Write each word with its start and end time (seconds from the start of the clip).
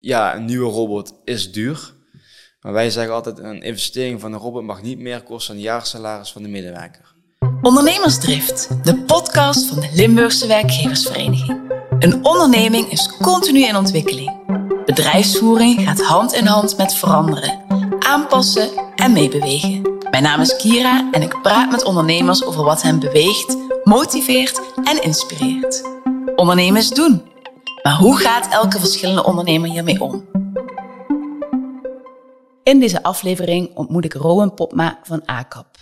ja, 0.00 0.34
een 0.34 0.44
nieuwe 0.44 0.70
robot 0.70 1.12
is 1.24 1.52
duur. 1.52 1.94
Maar 2.60 2.72
wij 2.72 2.90
zeggen 2.90 3.14
altijd, 3.14 3.38
een 3.38 3.62
investering 3.62 4.20
van 4.20 4.32
een 4.32 4.38
robot 4.38 4.62
mag 4.62 4.82
niet 4.82 4.98
meer 4.98 5.22
kosten 5.22 5.54
dan 5.54 5.64
het 5.64 5.72
jaarsalaris 5.72 6.32
van 6.32 6.42
de 6.42 6.48
medewerker. 6.48 7.14
Ondernemersdrift, 7.62 8.84
de 8.84 8.96
podcast 8.96 9.66
van 9.66 9.80
de 9.80 9.88
Limburgse 9.94 10.46
Werkgeversvereniging. 10.46 11.60
Een 11.98 12.24
onderneming 12.24 12.90
is 12.90 13.16
continu 13.22 13.66
in 13.66 13.76
ontwikkeling. 13.76 14.36
Bedrijfsvoering 14.84 15.80
gaat 15.80 16.02
hand 16.02 16.32
in 16.32 16.46
hand 16.46 16.76
met 16.76 16.94
veranderen, 16.94 17.64
aanpassen 17.98 18.68
en 18.96 19.12
meebewegen. 19.12 19.98
Mijn 20.10 20.22
naam 20.22 20.40
is 20.40 20.56
Kira 20.56 21.08
en 21.12 21.22
ik 21.22 21.42
praat 21.42 21.70
met 21.70 21.84
ondernemers 21.84 22.44
over 22.44 22.64
wat 22.64 22.82
hen 22.82 22.98
beweegt, 22.98 23.56
motiveert 23.84 24.60
en 24.84 25.02
inspireert. 25.02 25.82
Ondernemen 26.36 26.80
is 26.80 26.90
doen. 26.90 27.22
Maar 27.82 27.96
hoe 27.96 28.16
gaat 28.16 28.52
elke 28.52 28.78
verschillende 28.78 29.24
ondernemer 29.24 29.70
hiermee 29.70 30.00
om? 30.00 30.28
In 32.62 32.80
deze 32.80 33.02
aflevering 33.02 33.76
ontmoet 33.76 34.04
ik 34.04 34.14
Rowan 34.14 34.54
Popma 34.54 34.98
van 35.02 35.24
ACAP. 35.24 35.76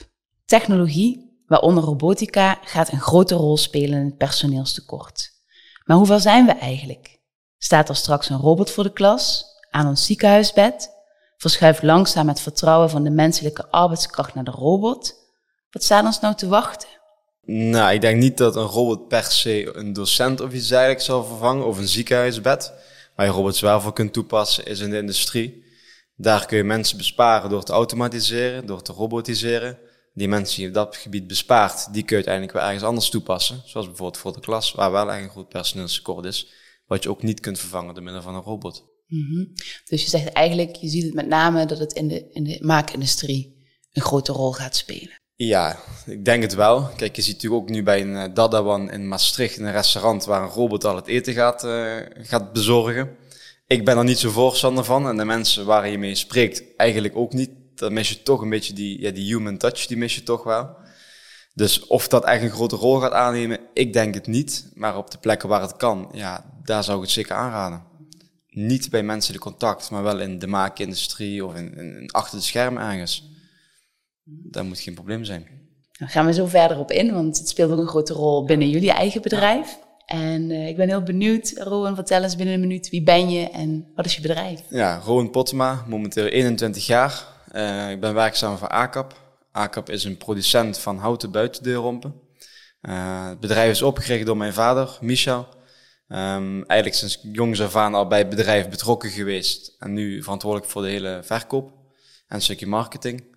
Technologie, 0.45 1.43
waaronder 1.47 1.85
robotica, 1.85 2.59
gaat 2.63 2.93
een 2.93 3.01
grote 3.01 3.35
rol 3.35 3.57
spelen 3.57 3.99
in 3.99 4.05
het 4.05 4.17
personeelstekort. 4.17 5.31
Maar 5.85 5.97
hoe 5.97 6.07
ver 6.07 6.21
zijn 6.21 6.47
we 6.47 6.53
eigenlijk? 6.53 7.21
Staat 7.59 7.89
er 7.89 7.97
straks 7.97 8.29
een 8.29 8.41
robot 8.41 8.71
voor 8.71 8.85
de 8.85 8.93
klas, 8.93 9.45
aan 9.71 9.87
ons 9.87 10.07
ziekenhuisbed? 10.07 10.91
Verschuift 11.37 11.83
langzaam 11.83 12.29
het 12.29 12.41
vertrouwen 12.41 12.91
van 12.91 13.05
de 13.05 13.11
menselijke 13.11 13.71
arbeidskracht 13.71 14.35
naar 14.35 14.45
de 14.45 14.51
robot? 14.51 15.15
Wat 15.71 15.85
staat 15.85 16.05
ons 16.05 16.21
nou 16.21 16.35
te 16.35 16.49
wachten? 16.49 16.89
Nou, 17.47 17.95
ik 17.95 18.01
denk 18.01 18.21
niet 18.21 18.37
dat 18.37 18.57
een 18.57 18.63
robot 18.63 19.09
per 19.09 19.25
se 19.25 19.77
een 19.77 19.93
docent 19.93 20.41
of 20.41 20.53
iets 20.53 20.71
eigenlijk 20.71 21.03
zal 21.03 21.25
vervangen, 21.25 21.67
of 21.67 21.79
een 21.79 21.89
ziekenhuisbed. 21.89 22.73
Waar 23.17 23.27
je 23.27 23.33
robots 23.33 23.61
wel 23.61 23.81
voor 23.81 23.93
kunt 23.93 24.13
toepassen 24.13 24.67
is 24.67 24.81
in 24.81 24.91
de 24.91 24.99
industrie. 24.99 25.65
Daar 26.17 26.47
kun 26.47 26.57
je 26.57 26.65
mensen 26.65 26.97
besparen 26.97 27.51
door 27.51 27.65
te 27.65 27.73
automatiseren, 27.73 28.67
door 28.67 28.83
te 28.83 28.93
robotiseren. 28.93 29.79
Die 30.15 30.29
mensen 30.29 30.57
die 30.57 30.69
op 30.69 30.75
dat 30.75 30.97
gebied 30.97 31.27
bespaart, 31.27 31.93
die 31.93 32.03
kun 32.03 32.17
je 32.19 32.25
uiteindelijk 32.25 32.53
wel 32.53 32.63
ergens 32.63 32.83
anders 32.83 33.09
toepassen. 33.09 33.63
Zoals 33.65 33.87
bijvoorbeeld 33.87 34.23
voor 34.23 34.33
de 34.33 34.41
klas, 34.41 34.73
waar 34.73 34.93
wel 34.93 35.13
een 35.13 35.29
goed 35.29 35.49
personeelstekort 35.49 36.25
is. 36.25 36.49
Wat 36.87 37.03
je 37.03 37.11
ook 37.11 37.23
niet 37.23 37.41
kunt 37.41 37.59
vervangen 37.59 37.95
door 37.95 38.03
middel 38.03 38.23
van 38.23 38.35
een 38.35 38.43
robot. 38.43 38.85
Mhm. 39.07 39.45
Dus 39.85 40.03
je 40.03 40.09
zegt 40.09 40.29
eigenlijk, 40.29 40.77
je 40.77 40.89
ziet 40.89 41.05
het 41.05 41.15
met 41.15 41.27
name 41.27 41.67
dat 41.67 41.79
het 41.79 41.93
in 41.93 42.09
de, 42.09 42.31
in 42.31 42.45
de 42.45 42.59
maakindustrie 42.61 43.57
een 43.93 44.03
grote 44.03 44.33
rol 44.33 44.53
gaat 44.53 44.77
spelen. 44.77 45.25
Ja, 45.37 45.79
ik 46.07 46.25
denk 46.25 46.43
het 46.43 46.55
wel. 46.55 46.83
Kijk, 46.97 47.17
je 47.17 47.23
ziet 47.23 47.35
natuurlijk 47.35 47.63
ook 47.63 47.69
nu 47.69 47.83
bij 47.83 48.01
een 48.01 48.13
uh, 48.13 48.25
Dadawan 48.35 48.91
in 48.91 49.09
Maastricht, 49.09 49.59
een 49.59 49.73
restaurant 49.73 50.25
waar 50.25 50.43
een 50.43 50.49
robot 50.49 50.85
al 50.85 50.97
het 50.97 51.07
eten 51.07 51.35
gaat, 51.35 51.65
uh, 51.65 51.97
gaat 52.13 52.53
bezorgen. 52.53 53.17
Ik 53.67 53.85
ben 53.85 53.99
er 53.99 54.05
niet 54.05 54.19
zo 54.19 54.31
voorstander 54.31 54.85
van 54.85 55.09
en 55.09 55.17
de 55.17 55.25
mensen 55.25 55.67
waar 55.67 55.89
je 55.89 55.99
mee 55.99 56.15
spreekt 56.15 56.63
eigenlijk 56.77 57.17
ook 57.17 57.33
niet. 57.33 57.51
Dan 57.75 57.93
mis 57.93 58.09
je 58.09 58.23
toch 58.23 58.41
een 58.41 58.49
beetje 58.49 58.73
die, 58.73 59.01
ja, 59.01 59.11
die 59.11 59.35
human 59.35 59.57
touch, 59.57 59.87
die 59.87 59.97
mis 59.97 60.15
je 60.15 60.23
toch 60.23 60.43
wel. 60.43 60.77
Dus 61.55 61.87
of 61.87 62.09
dat 62.09 62.25
echt 62.25 62.43
een 62.43 62.51
grote 62.51 62.77
rol 62.77 63.01
gaat 63.01 63.13
aannemen, 63.13 63.61
ik 63.73 63.93
denk 63.93 64.15
het 64.15 64.27
niet. 64.27 64.71
Maar 64.75 64.97
op 64.97 65.11
de 65.11 65.19
plekken 65.19 65.49
waar 65.49 65.63
het 65.63 65.77
kan, 65.77 66.09
ja, 66.13 66.45
daar 66.63 66.85
zou 66.85 66.97
ik 66.97 67.03
het 67.03 67.13
zeker 67.13 67.35
aanraden. 67.35 67.83
Niet 68.49 68.91
bij 68.91 69.03
menselijk 69.03 69.43
contact, 69.43 69.91
maar 69.91 70.03
wel 70.03 70.21
in 70.21 70.39
de 70.39 70.47
maakindustrie 70.47 71.45
of 71.45 71.55
in, 71.55 71.75
in, 71.75 72.11
achter 72.11 72.39
de 72.39 72.45
schermen 72.45 72.83
ergens. 72.83 73.36
Dat 74.29 74.65
moet 74.65 74.81
geen 74.81 74.95
probleem 74.95 75.25
zijn. 75.25 75.47
Dan 75.93 76.09
gaan 76.09 76.27
we 76.27 76.33
zo 76.33 76.47
verder 76.47 76.79
op 76.79 76.91
in, 76.91 77.13
want 77.13 77.39
het 77.39 77.49
speelt 77.49 77.71
ook 77.73 77.79
een 77.79 77.87
grote 77.87 78.13
rol 78.13 78.45
binnen 78.45 78.71
jullie 78.71 78.93
eigen 78.93 79.23
bedrijf. 79.23 79.79
En 80.07 80.51
uh, 80.51 80.69
ik 80.69 80.77
ben 80.77 80.89
heel 80.89 81.03
benieuwd, 81.03 81.53
Rowan, 81.57 81.95
vertel 81.95 82.23
eens 82.23 82.37
binnen 82.37 82.55
een 82.55 82.61
minuut, 82.61 82.89
wie 82.89 83.03
ben 83.03 83.31
je 83.31 83.51
en 83.51 83.93
wat 83.95 84.05
is 84.05 84.15
je 84.15 84.21
bedrijf? 84.21 84.61
Ja, 84.69 84.99
Rowan 84.99 85.31
Pottema, 85.31 85.85
momenteel 85.89 86.27
21 86.27 86.87
jaar. 86.87 87.25
Uh, 87.53 87.91
ik 87.91 88.01
ben 88.01 88.15
werkzaam 88.15 88.57
voor 88.59 88.69
ACAP. 88.69 89.15
ACAP 89.53 89.91
is 89.91 90.05
een 90.05 90.17
producent 90.17 90.79
van 90.79 90.99
houten 90.99 91.31
buitendeurrompen. 91.31 92.15
Uh, 92.83 93.29
het 93.29 93.41
bedrijf 93.41 93.71
is 93.71 93.83
opgericht 93.83 94.27
door 94.27 94.37
mijn 94.37 94.53
vader, 94.53 94.99
Michel. 95.01 95.47
Um, 96.09 96.65
eigenlijk 96.65 96.95
sinds 96.95 97.19
jongs 97.33 97.61
af 97.61 97.77
aan 97.77 97.95
al 97.95 98.07
bij 98.07 98.19
het 98.19 98.29
bedrijf 98.29 98.69
betrokken 98.69 99.11
geweest. 99.11 99.77
En 99.79 99.93
nu 99.93 100.23
verantwoordelijk 100.23 100.71
voor 100.71 100.83
de 100.83 100.89
hele 100.89 101.21
verkoop 101.23 101.69
en 102.29 102.37
een 102.37 102.43
stukje 102.43 102.67
marketing. 102.67 103.36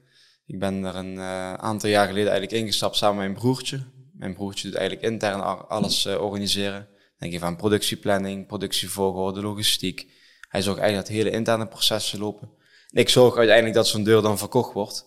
Ik 0.50 0.60
ben 0.60 0.84
er 0.84 0.96
een 0.96 1.14
uh, 1.14 1.54
aantal 1.54 1.90
jaar 1.90 2.08
geleden 2.08 2.32
eigenlijk 2.32 2.62
ingestapt 2.62 2.96
samen 2.96 3.18
met 3.18 3.28
mijn 3.28 3.40
broertje. 3.40 3.84
Mijn 4.12 4.34
broertje 4.34 4.68
doet 4.68 4.78
eigenlijk 4.78 5.08
intern 5.08 5.68
alles 5.68 6.06
uh, 6.06 6.22
organiseren. 6.22 6.88
Denk 7.18 7.34
even 7.34 7.48
aan 7.48 7.56
productieplanning, 7.56 8.48
productievolgorde, 8.48 9.42
logistiek. 9.42 10.12
Hij 10.50 10.62
zorgt 10.62 10.80
eigenlijk 10.80 11.08
dat 11.08 11.18
hele 11.18 11.36
interne 11.36 11.68
processen 11.68 12.20
lopen. 12.20 12.50
En 12.92 13.02
ik 13.02 13.10
zorg 13.10 13.38
uiteindelijk 13.38 13.76
dat 13.76 13.88
zo'n 13.88 14.04
deur 14.04 14.22
dan 14.22 14.38
verkocht 14.38 14.74
wordt. 14.74 15.06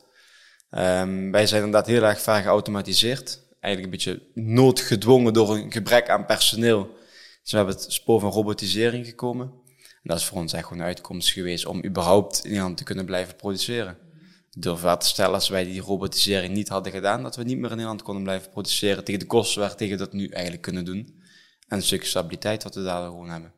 Um, 0.71 1.31
wij 1.31 1.47
zijn 1.47 1.65
inderdaad 1.65 1.91
heel 1.91 2.03
erg 2.03 2.21
ver 2.21 2.43
geautomatiseerd. 2.43 3.43
Eigenlijk 3.61 3.95
een 3.95 3.99
beetje 4.05 4.29
noodgedwongen 4.35 5.33
door 5.33 5.57
een 5.57 5.73
gebrek 5.73 6.09
aan 6.09 6.27
personeel. 6.27 6.91
Dus 7.43 7.51
we 7.51 7.57
hebben 7.57 7.75
het 7.75 7.93
spoor 7.93 8.21
van 8.21 8.31
robotisering 8.31 9.07
gekomen. 9.07 9.47
En 9.77 10.01
dat 10.03 10.19
is 10.19 10.25
voor 10.25 10.39
ons 10.39 10.53
echt 10.53 10.67
gewoon 10.67 10.79
een 10.79 10.89
uitkomst 10.89 11.31
geweest 11.31 11.67
om 11.67 11.85
überhaupt 11.85 12.39
in 12.45 12.49
Nederland 12.49 12.77
te 12.77 12.85
kunnen 12.85 13.05
blijven 13.05 13.37
produceren. 13.37 14.02
Durf 14.59 14.81
wel 14.81 14.97
te 14.97 15.07
stellen, 15.07 15.35
als 15.35 15.49
wij 15.49 15.65
die 15.65 15.81
robotisering 15.81 16.55
niet 16.55 16.69
hadden 16.69 16.93
gedaan, 16.93 17.23
dat 17.23 17.37
we 17.37 17.43
niet 17.43 17.57
meer 17.57 17.71
in 17.71 17.77
Nederland 17.77 18.03
konden 18.03 18.23
blijven 18.23 18.51
produceren 18.51 19.05
tegen 19.05 19.21
de 19.21 19.27
kosten 19.27 19.61
waar 19.61 19.77
tegen 19.77 19.99
dat 19.99 20.13
nu 20.13 20.29
eigenlijk 20.29 20.63
kunnen 20.63 20.85
doen. 20.85 21.21
En 21.69 21.77
een 21.77 21.83
stukje 21.83 22.09
stabiliteit 22.09 22.63
wat 22.63 22.75
we 22.75 22.83
daar 22.83 23.05
gewoon 23.05 23.31
hebben. 23.31 23.53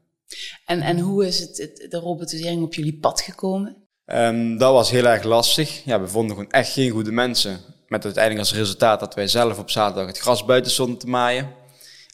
En, 0.64 0.80
en 0.80 0.98
hoe 0.98 1.26
is 1.26 1.38
het, 1.38 1.58
het, 1.58 1.86
de 1.90 1.98
robotisering 1.98 2.62
op 2.62 2.74
jullie 2.74 2.98
pad 2.98 3.20
gekomen? 3.20 3.76
Um, 4.06 4.58
dat 4.58 4.72
was 4.72 4.90
heel 4.90 5.04
erg 5.04 5.22
lastig. 5.22 5.84
Ja, 5.84 6.00
we 6.00 6.08
vonden 6.08 6.36
gewoon 6.36 6.50
echt 6.50 6.72
geen 6.72 6.90
goede 6.90 7.12
mensen. 7.12 7.60
Met 7.86 8.04
uiteindelijk 8.04 8.44
als 8.48 8.58
resultaat 8.58 9.00
dat 9.00 9.14
wij 9.14 9.28
zelf 9.28 9.58
op 9.58 9.70
zaterdag 9.70 10.06
het 10.06 10.18
gras 10.18 10.44
buiten 10.44 10.72
stonden 10.72 10.98
te 10.98 11.06
maaien. 11.06 11.50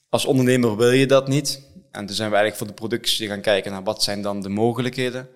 Als 0.08 0.24
ondernemer 0.24 0.76
wil 0.76 0.90
je 0.90 1.06
dat 1.06 1.28
niet. 1.28 1.62
En 1.90 2.06
toen 2.06 2.16
zijn 2.16 2.30
we 2.30 2.36
eigenlijk 2.36 2.56
voor 2.56 2.66
de 2.66 2.82
productie 2.86 3.28
gaan 3.28 3.40
kijken 3.40 3.72
naar 3.72 3.82
wat 3.82 4.02
zijn 4.02 4.22
dan 4.22 4.42
de 4.42 4.48
mogelijkheden. 4.48 5.28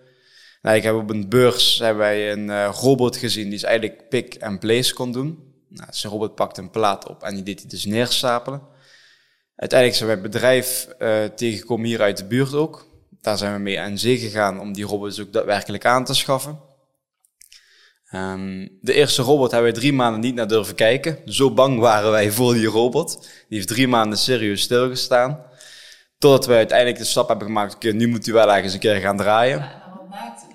Nou, 0.64 0.76
ik 0.76 0.82
heb 0.82 0.94
op 0.94 1.10
een 1.10 1.28
beurs 1.28 1.78
hebben 1.78 1.98
wij 1.98 2.32
een 2.32 2.48
uh, 2.48 2.68
robot 2.80 3.16
gezien 3.16 3.44
die 3.44 3.54
is 3.54 3.62
eigenlijk 3.62 4.08
pick 4.08 4.36
and 4.40 4.60
place 4.60 4.94
kon 4.94 5.12
doen. 5.12 5.54
Nou, 5.68 5.88
zijn 5.90 6.12
robot 6.12 6.34
pakt 6.34 6.58
een 6.58 6.70
plaat 6.70 7.08
op 7.08 7.22
en 7.22 7.34
die 7.34 7.42
deed 7.42 7.60
hij 7.60 7.68
dus 7.68 7.84
neerstapelen. 7.84 8.62
Uiteindelijk 9.56 9.98
zijn 9.98 10.10
wij 10.10 10.20
het 10.22 10.32
bedrijf 10.32 10.88
uh, 10.98 11.24
tegengekomen 11.24 11.86
hier 11.86 12.00
uit 12.00 12.16
de 12.16 12.24
buurt 12.24 12.54
ook. 12.54 12.86
Daar 13.20 13.38
zijn 13.38 13.52
we 13.52 13.58
mee 13.58 13.80
aan 13.80 13.98
zee 13.98 14.18
gegaan 14.18 14.60
om 14.60 14.72
die 14.72 14.84
robot 14.84 15.08
dus 15.08 15.20
ook 15.20 15.32
daadwerkelijk 15.32 15.84
aan 15.84 16.04
te 16.04 16.14
schaffen. 16.14 16.60
Um, 18.14 18.78
de 18.80 18.92
eerste 18.92 19.22
robot 19.22 19.50
hebben 19.50 19.72
wij 19.72 19.80
drie 19.80 19.92
maanden 19.92 20.20
niet 20.20 20.34
naar 20.34 20.48
durven 20.48 20.74
kijken. 20.74 21.18
Zo 21.24 21.50
bang 21.50 21.78
waren 21.78 22.10
wij 22.10 22.30
voor 22.30 22.54
die 22.54 22.66
robot. 22.66 23.20
Die 23.22 23.58
heeft 23.58 23.68
drie 23.68 23.88
maanden 23.88 24.18
serieus 24.18 24.60
stilgestaan. 24.60 25.44
Totdat 26.18 26.46
wij 26.46 26.56
uiteindelijk 26.56 26.98
de 26.98 27.04
stap 27.04 27.28
hebben 27.28 27.46
gemaakt, 27.46 27.92
nu 27.92 28.08
moet 28.08 28.26
u 28.26 28.32
wel 28.32 28.52
ergens 28.52 28.72
een 28.72 28.80
keer 28.80 29.00
gaan 29.00 29.16
draaien. 29.16 29.58
Ja, 29.58 29.92
wat 29.96 30.08
maakte 30.08 30.46
dat? 30.46 30.54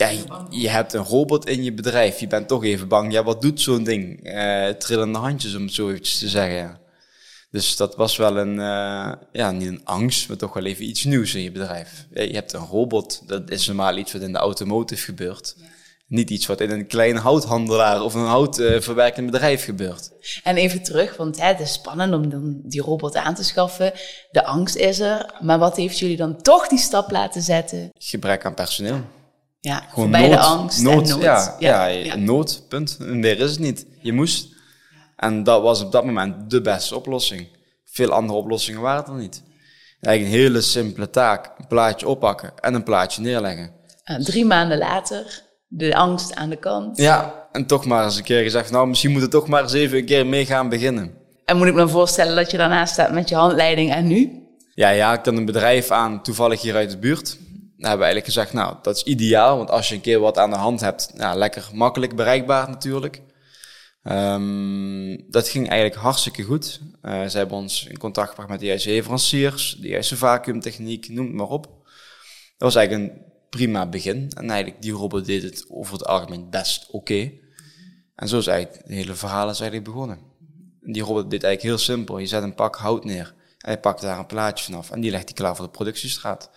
Ja, 0.00 0.10
je, 0.50 0.68
hebt 0.68 0.92
een 0.92 1.04
robot 1.04 1.48
in 1.48 1.62
je 1.62 1.72
bedrijf. 1.72 2.20
Je 2.20 2.26
bent 2.26 2.48
toch 2.48 2.64
even 2.64 2.88
bang. 2.88 3.12
Ja, 3.12 3.24
wat 3.24 3.42
doet 3.42 3.60
zo'n 3.60 3.84
ding? 3.84 4.34
Uh, 4.34 4.68
trillende 4.68 5.18
handjes, 5.18 5.54
om 5.54 5.62
het 5.62 5.74
zo 5.74 5.88
eventjes 5.88 6.18
te 6.18 6.28
zeggen. 6.28 6.54
Ja. 6.54 6.80
Dus 7.50 7.76
dat 7.76 7.96
was 7.96 8.16
wel 8.16 8.36
een, 8.36 8.54
uh, 8.54 9.12
ja, 9.32 9.50
niet 9.50 9.68
een 9.68 9.84
angst, 9.84 10.28
maar 10.28 10.36
toch 10.36 10.52
wel 10.52 10.64
even 10.64 10.88
iets 10.88 11.04
nieuws 11.04 11.34
in 11.34 11.42
je 11.42 11.52
bedrijf. 11.52 12.06
Je 12.12 12.20
hebt 12.20 12.52
een 12.52 12.66
robot, 12.66 13.28
dat 13.28 13.50
is 13.50 13.66
normaal 13.66 13.96
iets 13.96 14.12
wat 14.12 14.22
in 14.22 14.32
de 14.32 14.38
automotive 14.38 15.02
gebeurt. 15.02 15.54
Ja. 15.56 15.64
Niet 16.06 16.30
iets 16.30 16.46
wat 16.46 16.60
in 16.60 16.70
een 16.70 16.86
kleine 16.86 17.18
houthandelaar 17.18 18.02
of 18.02 18.14
een 18.14 18.26
houtverwerkend 18.26 19.26
uh, 19.26 19.32
bedrijf 19.32 19.64
gebeurt. 19.64 20.10
En 20.42 20.56
even 20.56 20.82
terug, 20.82 21.16
want 21.16 21.40
hè, 21.40 21.46
het 21.46 21.60
is 21.60 21.72
spannend 21.72 22.14
om 22.14 22.28
dan 22.28 22.60
die 22.64 22.82
robot 22.82 23.16
aan 23.16 23.34
te 23.34 23.44
schaffen. 23.44 23.92
De 24.30 24.44
angst 24.44 24.76
is 24.76 25.00
er. 25.00 25.34
Maar 25.40 25.58
wat 25.58 25.76
heeft 25.76 25.98
jullie 25.98 26.16
dan 26.16 26.42
toch 26.42 26.68
die 26.68 26.78
stap 26.78 27.10
laten 27.10 27.42
zetten? 27.42 27.90
Gebrek 27.98 28.44
aan 28.44 28.54
personeel. 28.54 29.00
Ja, 29.60 29.84
Gewoon 29.90 30.10
bij 30.10 30.28
de 30.28 30.38
angst 30.38 30.82
nood, 30.82 31.02
en 31.02 31.08
nood. 31.08 31.22
Ja, 31.22 31.56
ja, 31.58 31.86
ja, 31.86 32.04
ja. 32.04 32.16
nood, 32.16 32.64
punt. 32.68 32.98
Meer 32.98 33.38
is 33.38 33.50
het 33.50 33.58
niet. 33.58 33.86
Je 34.00 34.12
moest. 34.12 34.48
En 35.16 35.42
dat 35.42 35.62
was 35.62 35.82
op 35.82 35.92
dat 35.92 36.04
moment 36.04 36.50
de 36.50 36.60
beste 36.60 36.96
oplossing. 36.96 37.48
Veel 37.84 38.10
andere 38.10 38.38
oplossingen 38.38 38.80
waren 38.80 39.04
er 39.04 39.20
niet. 39.20 39.42
Eigenlijk 40.00 40.34
een 40.34 40.40
hele 40.40 40.60
simpele 40.60 41.10
taak. 41.10 41.50
Een 41.58 41.66
plaatje 41.66 42.08
oppakken 42.08 42.52
en 42.60 42.74
een 42.74 42.82
plaatje 42.82 43.22
neerleggen. 43.22 43.70
Uh, 44.04 44.16
drie 44.16 44.44
maanden 44.44 44.78
later 44.78 45.42
de 45.68 45.96
angst 45.96 46.34
aan 46.34 46.50
de 46.50 46.56
kant. 46.56 46.96
Ja, 46.96 47.48
en 47.52 47.66
toch 47.66 47.84
maar 47.84 48.04
eens 48.04 48.16
een 48.16 48.22
keer 48.22 48.42
gezegd, 48.42 48.70
nou 48.70 48.88
misschien 48.88 49.10
moet 49.10 49.22
het 49.22 49.30
toch 49.30 49.48
maar 49.48 49.62
eens 49.62 49.72
even 49.72 49.98
een 49.98 50.04
keer 50.04 50.26
mee 50.26 50.46
gaan 50.46 50.68
beginnen. 50.68 51.12
En 51.44 51.56
moet 51.56 51.66
ik 51.66 51.72
me 51.72 51.78
dan 51.78 51.90
voorstellen 51.90 52.36
dat 52.36 52.50
je 52.50 52.56
daarnaast 52.56 52.92
staat 52.92 53.12
met 53.12 53.28
je 53.28 53.34
handleiding 53.34 53.92
en 53.92 54.06
nu? 54.06 54.42
Ja, 54.74 54.88
ja, 54.88 55.12
ik 55.12 55.24
dan 55.24 55.36
een 55.36 55.44
bedrijf 55.44 55.90
aan, 55.90 56.22
toevallig 56.22 56.62
hier 56.62 56.74
uit 56.74 56.90
de 56.90 56.98
buurt. 56.98 57.38
Daar 57.80 57.88
hebben 57.88 58.08
we 58.08 58.12
eigenlijk 58.12 58.24
gezegd, 58.24 58.52
nou, 58.52 58.76
dat 58.82 58.96
is 58.96 59.02
ideaal, 59.02 59.56
want 59.56 59.70
als 59.70 59.88
je 59.88 59.94
een 59.94 60.00
keer 60.00 60.20
wat 60.20 60.38
aan 60.38 60.50
de 60.50 60.56
hand 60.56 60.80
hebt, 60.80 61.10
nou, 61.14 61.38
lekker 61.38 61.70
makkelijk 61.72 62.16
bereikbaar 62.16 62.68
natuurlijk. 62.68 63.22
Um, 64.02 65.30
dat 65.30 65.48
ging 65.48 65.68
eigenlijk 65.68 66.00
hartstikke 66.00 66.42
goed. 66.42 66.80
Uh, 67.02 67.26
ze 67.26 67.36
hebben 67.36 67.56
ons 67.56 67.86
in 67.86 67.98
contact 67.98 68.28
gebracht 68.28 68.48
met 68.48 68.60
de 68.60 68.66
juiste 68.66 68.88
leveranciers, 68.88 69.76
de 69.80 69.88
juiste 69.88 70.16
vacuümtechniek, 70.16 71.08
noem 71.08 71.26
het 71.26 71.34
maar 71.34 71.48
op. 71.48 71.88
was 72.58 72.74
eigenlijk 72.74 73.10
een 73.10 73.22
prima 73.50 73.86
begin. 73.88 74.30
En 74.36 74.50
eigenlijk, 74.50 74.82
die 74.82 74.92
robot 74.92 75.26
deed 75.26 75.42
het 75.42 75.64
over 75.68 75.92
het 75.92 76.06
algemeen 76.06 76.50
best 76.50 76.90
oké. 76.90 77.32
En 78.14 78.28
zo 78.28 78.38
is 78.38 78.46
eigenlijk 78.46 78.82
het 78.82 78.92
hele 78.92 79.14
verhaal 79.14 79.50
is 79.50 79.60
eigenlijk 79.60 79.90
begonnen. 79.90 80.18
En 80.82 80.92
die 80.92 81.02
robot 81.02 81.30
deed 81.30 81.42
eigenlijk 81.42 81.74
heel 81.74 81.84
simpel. 81.84 82.18
Je 82.18 82.26
zet 82.26 82.42
een 82.42 82.54
pak 82.54 82.76
hout 82.76 83.04
neer. 83.04 83.34
En 83.58 83.68
hij 83.68 83.80
pakt 83.80 84.00
daar 84.00 84.18
een 84.18 84.26
plaatje 84.26 84.64
vanaf. 84.64 84.90
En 84.90 85.00
die 85.00 85.10
legt 85.10 85.24
hij 85.24 85.34
klaar 85.34 85.56
voor 85.56 85.64
de 85.64 85.70
productiestraat. 85.70 86.50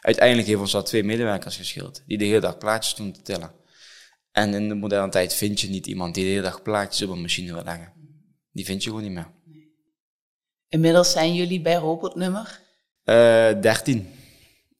Uiteindelijk 0.00 0.48
heeft 0.48 0.60
ons 0.60 0.74
al 0.74 0.82
twee 0.82 1.04
medewerkers 1.04 1.56
geschild. 1.56 2.02
Die 2.06 2.18
de 2.18 2.24
hele 2.24 2.40
dag 2.40 2.58
plaatjes 2.58 2.94
doen 2.94 3.12
te 3.12 3.22
tillen. 3.22 3.52
En 4.32 4.54
in 4.54 4.68
de 4.68 4.74
moderne 4.74 5.10
tijd 5.10 5.34
vind 5.34 5.60
je 5.60 5.68
niet 5.68 5.86
iemand 5.86 6.14
die 6.14 6.24
de 6.24 6.30
hele 6.30 6.42
dag 6.42 6.62
plaatjes 6.62 7.08
op 7.08 7.14
een 7.14 7.20
machine 7.20 7.52
wil 7.52 7.64
leggen. 7.64 7.92
Die 8.52 8.64
vind 8.64 8.82
je 8.82 8.88
gewoon 8.88 9.04
niet 9.04 9.12
meer. 9.12 9.30
Inmiddels 10.68 11.10
zijn 11.10 11.34
jullie 11.34 11.60
bij 11.60 11.74
robotnummer? 11.74 12.60
Uh, 13.04 13.60
13. 13.60 14.08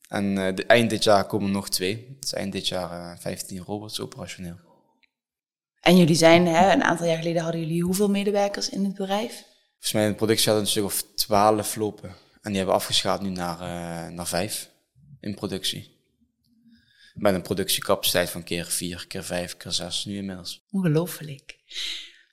En 0.09 0.25
uh, 0.25 0.55
de, 0.55 0.67
eind 0.67 0.91
dit 0.91 1.05
jaar 1.05 1.27
komen 1.27 1.51
nog 1.51 1.69
twee. 1.69 2.17
Dus 2.21 2.33
eind 2.33 2.53
dit 2.53 2.69
jaar 2.69 3.13
uh, 3.13 3.19
15 3.19 3.59
robots 3.59 4.01
operationeel. 4.01 4.57
En 5.81 5.97
jullie 5.97 6.15
zijn, 6.15 6.47
hè, 6.47 6.73
een 6.73 6.83
aantal 6.83 7.07
jaar 7.07 7.17
geleden 7.17 7.43
hadden 7.43 7.61
jullie 7.61 7.83
hoeveel 7.83 8.11
medewerkers 8.11 8.69
in 8.69 8.85
het 8.85 8.95
bedrijf? 8.95 9.45
Volgens 9.73 9.93
mij 9.93 10.05
in 10.05 10.11
de 10.11 10.17
productie 10.17 10.47
hadden 10.47 10.65
een 10.65 10.71
stuk 10.71 10.85
of 10.85 11.05
12 11.15 11.77
lopen. 11.77 12.09
En 12.41 12.49
die 12.49 12.57
hebben 12.57 12.75
afgeschaald 12.75 13.21
nu 13.21 13.29
naar, 13.29 13.59
naar 14.13 14.27
vijf 14.27 14.71
in 15.21 15.35
productie. 15.35 15.99
Met 17.15 17.35
een 17.35 17.43
productiecapaciteit 17.43 18.31
van 18.31 18.43
keer 18.43 18.67
vier, 18.67 19.05
keer 19.09 19.25
vijf, 19.25 19.57
keer 19.57 19.73
zes 19.73 20.05
nu 20.05 20.17
inmiddels. 20.17 20.63
Ongelooflijk. 20.71 21.59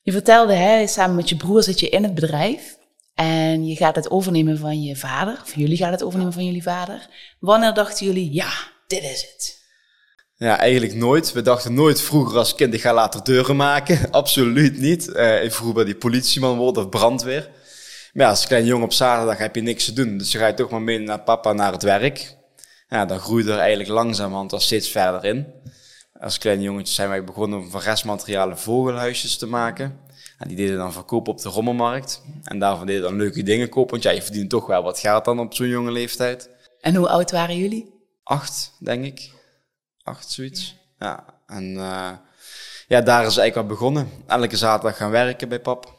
Je 0.03 0.11
vertelde, 0.11 0.53
hè, 0.53 0.87
samen 0.87 1.15
met 1.15 1.29
je 1.29 1.35
broer 1.35 1.63
zit 1.63 1.79
je 1.79 1.89
in 1.89 2.03
het 2.03 2.13
bedrijf. 2.13 2.77
En 3.15 3.67
je 3.67 3.75
gaat 3.75 3.95
het 3.95 4.09
overnemen 4.09 4.57
van 4.57 4.83
je 4.83 4.95
vader. 4.95 5.39
Of 5.41 5.55
jullie 5.55 5.77
gaan 5.77 5.91
het 5.91 6.03
overnemen 6.03 6.33
van 6.33 6.45
jullie 6.45 6.63
vader. 6.63 7.07
Wanneer 7.39 7.73
dachten 7.73 8.05
jullie, 8.05 8.33
ja, 8.33 8.51
dit 8.87 9.03
is 9.03 9.21
het? 9.21 9.65
Ja, 10.35 10.57
eigenlijk 10.57 10.93
nooit. 10.93 11.31
We 11.31 11.41
dachten 11.41 11.73
nooit 11.73 12.01
vroeger 12.01 12.37
als 12.37 12.55
kind, 12.55 12.73
ik 12.73 12.81
ga 12.81 12.93
later 12.93 13.23
deuren 13.23 13.55
maken. 13.55 14.11
Absoluut 14.11 14.79
niet. 14.79 15.07
Uh, 15.07 15.43
ik 15.43 15.53
vroeg 15.53 15.73
bij 15.73 15.83
die 15.83 15.95
politieman 15.95 16.57
worden 16.57 16.83
of 16.83 16.89
brandweer. 16.89 17.49
Maar 18.13 18.25
ja, 18.25 18.29
als 18.29 18.47
klein 18.47 18.65
jongen 18.65 18.85
op 18.85 18.93
zaterdag 18.93 19.37
heb 19.37 19.55
je 19.55 19.61
niks 19.61 19.85
te 19.85 19.93
doen. 19.93 20.17
Dus 20.17 20.31
je 20.31 20.37
gaat 20.37 20.57
toch 20.57 20.69
maar 20.69 20.81
mee 20.81 20.99
naar 20.99 21.21
papa 21.21 21.53
naar 21.53 21.71
het 21.71 21.83
werk. 21.83 22.36
Ja, 22.89 23.05
dan 23.05 23.19
groeide 23.19 23.51
er 23.51 23.59
eigenlijk 23.59 23.89
langzamerhand 23.89 24.53
al 24.53 24.59
steeds 24.59 24.89
verder 24.89 25.25
in. 25.25 25.45
Als 26.19 26.37
klein 26.37 26.61
jongetje 26.61 26.93
zijn 26.93 27.09
wij 27.09 27.23
begonnen 27.23 27.59
om 27.59 27.69
van 27.69 27.81
restmaterialen 27.81 28.57
vogelhuisjes 28.57 29.37
te 29.37 29.47
maken. 29.47 29.99
En 30.37 30.47
die 30.47 30.57
deden 30.57 30.77
dan 30.77 30.93
verkopen 30.93 31.33
op 31.33 31.41
de 31.41 31.49
rommelmarkt. 31.49 32.21
En 32.43 32.59
daarvan 32.59 32.85
deden 32.85 33.01
dan 33.01 33.15
leuke 33.15 33.43
dingen 33.43 33.69
kopen. 33.69 33.91
Want 33.91 34.03
ja, 34.03 34.11
je 34.11 34.21
verdient 34.21 34.49
toch 34.49 34.67
wel 34.67 34.83
wat 34.83 34.99
geld 34.99 35.25
dan 35.25 35.39
op 35.39 35.53
zo'n 35.53 35.67
jonge 35.67 35.91
leeftijd. 35.91 36.49
En 36.81 36.95
hoe 36.95 37.09
oud 37.09 37.31
waren 37.31 37.57
jullie? 37.57 37.93
Acht, 38.23 38.71
denk 38.79 39.05
ik. 39.05 39.31
Acht, 40.03 40.31
zoiets. 40.31 40.75
Ja, 40.99 41.25
en 41.45 41.73
uh, 41.73 42.11
ja, 42.87 43.01
daar 43.01 43.25
is 43.25 43.37
eigenlijk 43.37 43.55
wel 43.55 43.65
begonnen. 43.65 44.09
Elke 44.27 44.57
zaterdag 44.57 44.97
gaan 44.97 45.11
werken 45.11 45.49
bij 45.49 45.59
pap. 45.59 45.95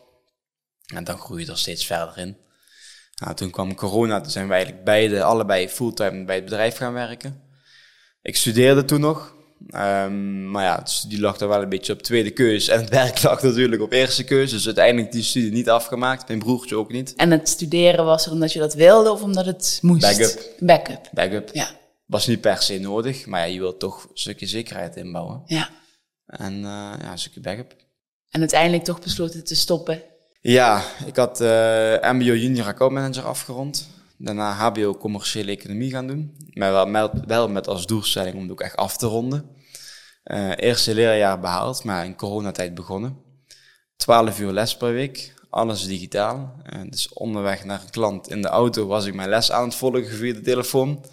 En 0.95 1.05
dan 1.05 1.19
groei 1.19 1.45
je 1.45 1.51
er 1.51 1.59
steeds 1.59 1.87
verder 1.87 2.19
in. 2.19 2.37
Nou, 3.19 3.35
toen 3.35 3.51
kwam 3.51 3.75
corona, 3.75 4.21
toen 4.21 4.31
zijn 4.31 4.47
we 4.47 4.53
eigenlijk 4.53 4.85
beide, 4.85 5.23
allebei 5.23 5.69
fulltime 5.69 6.25
bij 6.25 6.35
het 6.35 6.45
bedrijf 6.45 6.77
gaan 6.77 6.93
werken. 6.93 7.43
Ik 8.23 8.37
studeerde 8.37 8.85
toen 8.85 9.01
nog. 9.01 9.37
Um, 9.75 10.51
maar 10.51 10.65
ja, 10.65 10.85
die 11.09 11.21
lag 11.21 11.41
er 11.41 11.49
wel 11.49 11.63
een 11.63 11.69
beetje 11.69 11.93
op 11.93 12.03
tweede 12.03 12.31
keus. 12.31 12.69
En 12.69 12.81
het 12.81 12.89
werk 12.89 13.23
lag 13.23 13.43
natuurlijk 13.43 13.83
op 13.83 13.93
eerste 13.93 14.25
keus. 14.25 14.51
Dus 14.51 14.67
uiteindelijk 14.67 15.13
die 15.13 15.23
studie 15.23 15.53
niet 15.53 15.71
afgemaakt. 15.71 16.29
Mijn 16.29 16.41
broertje 16.41 16.77
ook 16.77 16.93
niet. 16.93 17.15
En 17.15 17.31
het 17.31 17.49
studeren 17.49 18.05
was 18.05 18.27
er 18.27 18.33
omdat 18.33 18.53
je 18.53 18.59
dat 18.59 18.75
wilde 18.75 19.11
of 19.11 19.23
omdat 19.23 19.47
het 19.47 19.79
moest? 19.83 20.01
Backup. 20.01 20.53
Backup. 20.59 21.09
Backup. 21.13 21.51
Ja. 21.53 21.69
Was 22.07 22.27
niet 22.27 22.41
per 22.41 22.63
se 22.63 22.79
nodig. 22.79 23.27
Maar 23.27 23.41
ja, 23.41 23.53
je 23.55 23.59
wilt 23.59 23.79
toch 23.79 24.03
een 24.03 24.11
stukje 24.15 24.47
zekerheid 24.47 24.97
inbouwen. 24.97 25.43
Ja. 25.47 25.71
En 26.27 26.55
uh, 26.55 26.63
ja, 27.01 27.11
een 27.11 27.19
stukje 27.19 27.41
backup. 27.41 27.75
En 28.31 28.41
uiteindelijk 28.41 28.85
toch 28.85 29.01
besloten 29.01 29.45
te 29.45 29.55
stoppen? 29.55 30.03
Ja, 30.41 30.83
ik 31.07 31.17
had 31.17 31.41
uh, 31.41 31.49
MBO 32.01 32.35
Junior 32.35 32.67
Account 32.67 32.93
Manager 32.93 33.23
afgerond. 33.25 33.89
Daarna 34.17 34.53
HBO 34.53 34.95
Commerciële 34.95 35.51
Economie 35.51 35.91
gaan 35.91 36.07
doen. 36.07 36.37
Maar 36.53 36.73
wel 36.73 36.87
met, 36.87 37.11
wel 37.27 37.49
met 37.49 37.69
als 37.69 37.87
doelstelling 37.87 38.35
om 38.35 38.43
het 38.43 38.51
ook 38.51 38.61
echt 38.61 38.77
af 38.77 38.97
te 38.97 39.07
ronden. 39.07 39.45
Uh, 40.25 40.51
eerste 40.57 40.95
leerjaar 40.95 41.41
behaald, 41.41 41.85
maar 41.85 42.05
in 42.05 42.17
coronatijd 42.17 42.75
begonnen. 42.75 43.17
12 43.97 44.41
uur 44.41 44.53
les 44.53 44.77
per 44.77 44.93
week, 44.93 45.35
alles 45.51 45.87
digitaal. 45.87 46.57
Uh, 46.73 46.91
dus 46.91 47.13
onderweg 47.13 47.65
naar 47.65 47.81
een 47.81 47.91
klant 47.91 48.31
in 48.31 48.43
de 48.43 48.49
auto 48.49 48.87
was 48.87 49.07
ik 49.07 49.15
mijn 49.15 49.29
les 49.29 49.53
aan 49.53 49.65
het 49.65 49.75
volgen 49.75 50.17
via 50.17 50.33
de 50.33 50.41
telefoon. 50.41 51.05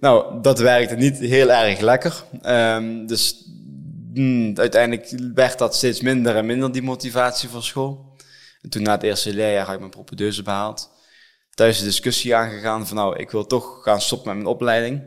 Nou, 0.00 0.40
dat 0.42 0.58
werkte 0.58 0.94
niet 0.94 1.18
heel 1.18 1.50
erg 1.50 1.80
lekker. 1.80 2.24
Um, 2.46 3.06
dus 3.06 3.48
mm, 4.14 4.58
uiteindelijk 4.58 5.14
werd 5.34 5.58
dat 5.58 5.74
steeds 5.74 6.00
minder 6.00 6.36
en 6.36 6.46
minder, 6.46 6.72
die 6.72 6.82
motivatie 6.82 7.48
voor 7.48 7.62
school. 7.62 8.13
En 8.64 8.70
toen 8.70 8.82
na 8.82 8.92
het 8.92 9.02
eerste 9.02 9.34
leerjaar 9.34 9.64
had 9.64 9.74
ik 9.74 9.78
mijn 9.78 9.90
propedeuse 9.90 10.42
behaald. 10.42 10.90
Thuis 11.50 11.78
de 11.78 11.84
discussie 11.84 12.34
aangegaan 12.34 12.86
van 12.86 12.96
nou, 12.96 13.18
ik 13.18 13.30
wil 13.30 13.46
toch 13.46 13.82
gaan 13.82 14.00
stoppen 14.00 14.28
met 14.28 14.36
mijn 14.36 14.54
opleiding. 14.54 15.02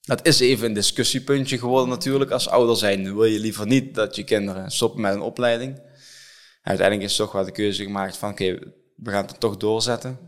Dat 0.00 0.26
is 0.26 0.40
even 0.40 0.66
een 0.66 0.74
discussiepuntje 0.74 1.58
geworden 1.58 1.88
natuurlijk. 1.88 2.30
Als 2.30 2.48
ouder 2.48 2.76
zijn 2.76 3.14
wil 3.14 3.24
je 3.24 3.40
liever 3.40 3.66
niet 3.66 3.94
dat 3.94 4.16
je 4.16 4.24
kinderen 4.24 4.70
stoppen 4.70 5.00
met 5.00 5.14
een 5.14 5.20
opleiding. 5.20 5.76
En 5.76 6.72
uiteindelijk 6.72 7.10
is 7.10 7.16
toch 7.16 7.32
wel 7.32 7.44
de 7.44 7.52
keuze 7.52 7.82
gemaakt 7.82 8.16
van 8.16 8.30
oké, 8.30 8.58
we 8.96 9.10
gaan 9.10 9.26
het 9.26 9.40
toch 9.40 9.56
doorzetten. 9.56 10.18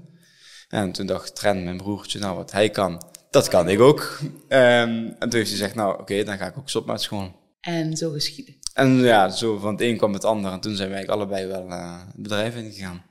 En 0.68 0.92
toen 0.92 1.06
dacht 1.06 1.34
Trent, 1.34 1.64
mijn 1.64 1.76
broertje, 1.76 2.18
nou 2.18 2.36
wat 2.36 2.52
hij 2.52 2.70
kan, 2.70 3.02
dat 3.30 3.48
kan 3.48 3.68
ik 3.68 3.80
ook. 3.80 4.18
Um, 4.22 4.38
en 4.48 5.16
toen 5.18 5.18
heeft 5.18 5.30
hij 5.30 5.42
gezegd, 5.42 5.74
nou 5.74 6.00
oké, 6.00 6.24
dan 6.24 6.38
ga 6.38 6.46
ik 6.46 6.58
ook 6.58 6.68
stoppen 6.68 6.92
met 6.92 7.02
school. 7.02 7.36
En 7.60 7.96
zo 7.96 8.10
geschieden. 8.10 8.57
En 8.78 8.98
ja, 9.02 9.28
zo 9.28 9.58
van 9.58 9.72
het 9.72 9.80
een 9.80 9.96
kwam 9.96 10.12
het 10.12 10.24
ander. 10.24 10.52
En 10.52 10.60
toen 10.60 10.76
zijn 10.76 10.90
wij 10.90 11.08
allebei 11.08 11.46
wel 11.46 11.66
uh, 11.66 11.96
het 12.06 12.22
bedrijf 12.22 12.56
ingegaan. 12.56 13.02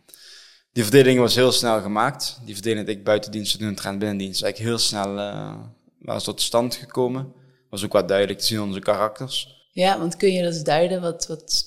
Die 0.71 0.83
verdeling 0.83 1.19
was 1.19 1.35
heel 1.35 1.51
snel 1.51 1.81
gemaakt. 1.81 2.39
Die 2.45 2.53
verdeling 2.53 2.85
dat 2.85 2.95
ik 2.95 3.03
buitendienst 3.03 3.59
doen 3.59 3.67
en 3.67 3.75
Trent 3.75 3.99
binnendienst. 3.99 4.43
Eigenlijk 4.43 4.71
heel 4.71 4.79
snel 4.79 5.17
uh, 5.17 5.53
was 5.99 6.23
tot 6.23 6.41
stand 6.41 6.75
gekomen. 6.75 7.33
Was 7.69 7.85
ook 7.85 7.91
wat 7.91 8.07
duidelijk 8.07 8.39
te 8.39 8.45
zien 8.45 8.61
onze 8.61 8.79
karakters. 8.79 9.65
Ja, 9.71 9.99
want 9.99 10.15
kun 10.15 10.31
je 10.31 10.43
dat 10.43 10.53
eens 10.53 10.63
duiden? 10.63 11.01
Wat, 11.01 11.27
wat, 11.27 11.65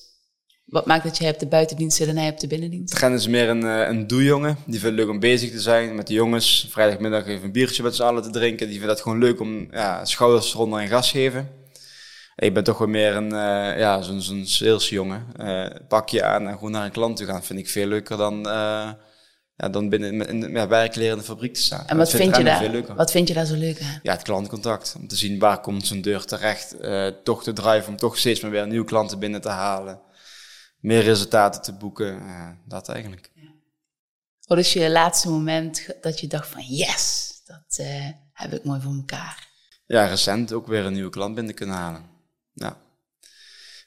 wat 0.65 0.87
maakt 0.87 1.05
dat 1.05 1.19
je 1.19 1.25
hebt 1.25 1.41
de 1.41 1.47
buitendienst 1.47 1.97
zit 1.97 2.09
en 2.09 2.17
hij 2.17 2.25
hebt 2.25 2.41
de 2.41 2.47
binnendienst? 2.47 2.95
Trent 2.95 3.19
is 3.19 3.27
meer 3.29 3.49
een, 3.49 3.65
uh, 3.65 3.89
een 3.89 4.07
doejongen. 4.07 4.57
Die 4.67 4.81
vindt 4.81 4.97
het 4.97 5.05
leuk 5.05 5.15
om 5.15 5.21
bezig 5.21 5.51
te 5.51 5.61
zijn 5.61 5.95
met 5.95 6.07
de 6.07 6.15
jongens. 6.15 6.67
Vrijdagmiddag 6.71 7.27
even 7.27 7.45
een 7.45 7.53
biertje 7.53 7.83
met 7.83 7.95
z'n 7.95 8.03
allen 8.03 8.23
te 8.23 8.31
drinken. 8.31 8.67
Die 8.69 8.79
vindt 8.79 8.95
dat 8.95 9.03
gewoon 9.03 9.19
leuk 9.19 9.41
om 9.41 9.69
ja, 9.71 10.05
schouders 10.05 10.55
eronder 10.55 10.81
en 10.81 10.89
gas 10.89 11.11
geven. 11.11 11.60
Ik 12.41 12.55
ben 12.55 12.65
toch 12.65 12.79
wel 12.79 12.89
meer 12.89 13.17
een, 13.17 13.33
uh, 13.33 13.79
ja, 13.79 14.03
zo'n 14.03 14.21
zo'n 14.21 14.47
salesjongen. 14.47 15.27
Uh, 15.41 15.67
pakje 15.89 16.25
aan 16.25 16.47
en 16.47 16.53
gewoon 16.53 16.71
naar 16.71 16.85
een 16.85 16.91
klant 16.91 17.17
toe 17.17 17.27
gaan 17.27 17.45
vind 17.45 17.59
ik 17.59 17.69
veel 17.69 17.87
leuker 17.87 18.17
dan, 18.17 18.39
uh, 18.39 18.91
ja, 19.57 19.69
dan 19.71 19.89
binnen 19.89 20.27
in 20.29 20.51
ja, 20.51 20.69
werklerende 20.69 21.25
fabriek 21.25 21.55
te 21.55 21.61
staan. 21.61 21.87
En 21.87 21.97
wat 21.97 22.11
vind, 22.11 22.37
je 22.37 22.45
daar, 22.45 22.95
wat 22.95 23.11
vind 23.11 23.29
je 23.29 23.35
daar 23.35 23.47
zo 23.47 23.57
leuk 23.57 23.81
aan? 23.81 24.01
Ja, 24.03 24.13
het 24.13 24.23
klantcontact. 24.23 24.95
Om 24.99 25.09
te 25.09 25.17
zien 25.17 25.39
waar 25.39 25.61
komt 25.61 25.87
zo'n 25.87 26.01
deur 26.01 26.25
terecht. 26.25 26.77
toch 27.25 27.43
te 27.43 27.53
drive 27.53 27.89
om 27.89 27.97
toch 27.97 28.19
steeds 28.19 28.41
maar 28.41 28.51
weer 28.51 28.67
nieuwe 28.67 28.87
klanten 28.87 29.19
binnen 29.19 29.41
te 29.41 29.49
halen. 29.49 30.01
Meer 30.79 31.03
resultaten 31.03 31.63
te 31.63 31.73
boeken. 31.73 32.23
dat 32.67 32.89
eigenlijk. 32.89 33.31
Ja. 33.35 33.51
Wat 34.47 34.59
is 34.59 34.73
je 34.73 34.91
laatste 34.91 35.29
moment 35.29 35.87
dat 36.01 36.21
je 36.21 36.27
dacht 36.27 36.49
van 36.49 36.63
yes, 36.63 37.33
dat 37.47 37.87
heb 38.33 38.53
ik 38.53 38.65
mooi 38.65 38.81
voor 38.81 38.95
elkaar? 38.95 39.49
Ja, 39.87 40.07
recent 40.07 40.53
ook 40.53 40.67
weer 40.67 40.85
een 40.85 40.93
nieuwe 40.93 41.11
klant 41.11 41.35
binnen 41.35 41.55
kunnen 41.55 41.77
halen. 41.77 42.19
Ja. 42.53 42.81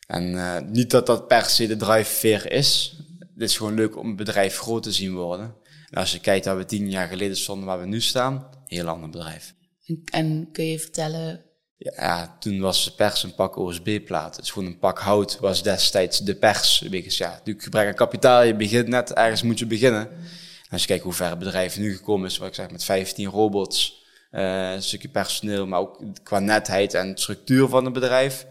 En 0.08 0.34
uh, 0.34 0.60
niet 0.60 0.92
dat 0.92 1.06
dat 1.06 1.28
per 1.28 1.46
se 1.46 1.68
de 1.68 1.76
drijfveer 1.76 2.52
is. 2.52 2.98
Het 3.20 3.42
is 3.42 3.58
gewoon 3.58 3.74
leuk 3.74 3.98
om 3.98 4.10
een 4.10 4.16
bedrijf 4.16 4.58
groot 4.58 4.84
te 4.84 4.92
zien 4.92 5.14
worden. 5.14 5.56
En 5.90 6.00
als 6.00 6.12
je 6.12 6.20
kijkt 6.20 6.46
waar 6.46 6.58
we 6.58 6.66
tien 6.66 6.90
jaar 6.90 7.08
geleden 7.08 7.38
stonden, 7.38 7.66
waar 7.66 7.80
we 7.80 7.86
nu 7.86 8.02
staan, 8.02 8.50
heel 8.66 8.88
ander 8.88 9.10
bedrijf. 9.10 9.54
En, 9.86 10.02
en 10.12 10.50
kun 10.52 10.66
je 10.66 10.80
vertellen? 10.80 11.46
Ja, 11.78 12.38
toen 12.40 12.60
was 12.60 12.86
de 12.86 12.92
pers 12.92 13.24
een 13.24 13.36
pak 13.36 13.56
OSB-plaat. 13.56 14.36
Het 14.36 14.46
is 14.46 14.52
gewoon 14.52 14.68
een 14.68 14.80
pak 14.80 15.00
hout, 15.00 15.40
was 15.40 15.64
destijds 15.64 16.20
de 16.20 16.36
pers. 16.36 16.80
Wegens, 16.80 17.18
ja, 17.18 17.30
natuurlijk 17.30 17.64
gebrek 17.64 17.88
aan 17.88 17.94
kapitaal, 17.94 18.44
je 18.44 18.56
begint 18.56 18.88
net, 18.88 19.14
ergens 19.14 19.42
moet 19.42 19.60
je 19.60 19.66
beginnen. 19.66 20.10
En 20.10 20.70
als 20.70 20.82
je 20.82 20.88
kijkt 20.88 21.04
hoe 21.04 21.14
ver 21.14 21.30
het 21.30 21.40
bedrijf 21.40 21.78
nu 21.78 21.96
gekomen 21.96 22.30
is, 22.30 22.38
wat 22.38 22.48
ik 22.48 22.54
zeg, 22.54 22.72
met 22.72 22.84
15 22.84 23.30
robots, 23.30 24.06
uh, 24.32 24.72
een 24.72 24.84
stukje 24.84 25.10
personeel, 25.10 25.68
maar 25.68 25.80
ook 25.80 26.04
qua 26.24 26.40
netheid 26.40 26.94
en 26.94 27.18
structuur 27.18 27.68
van 27.68 27.84
het 27.84 27.94
bedrijf 27.94 28.46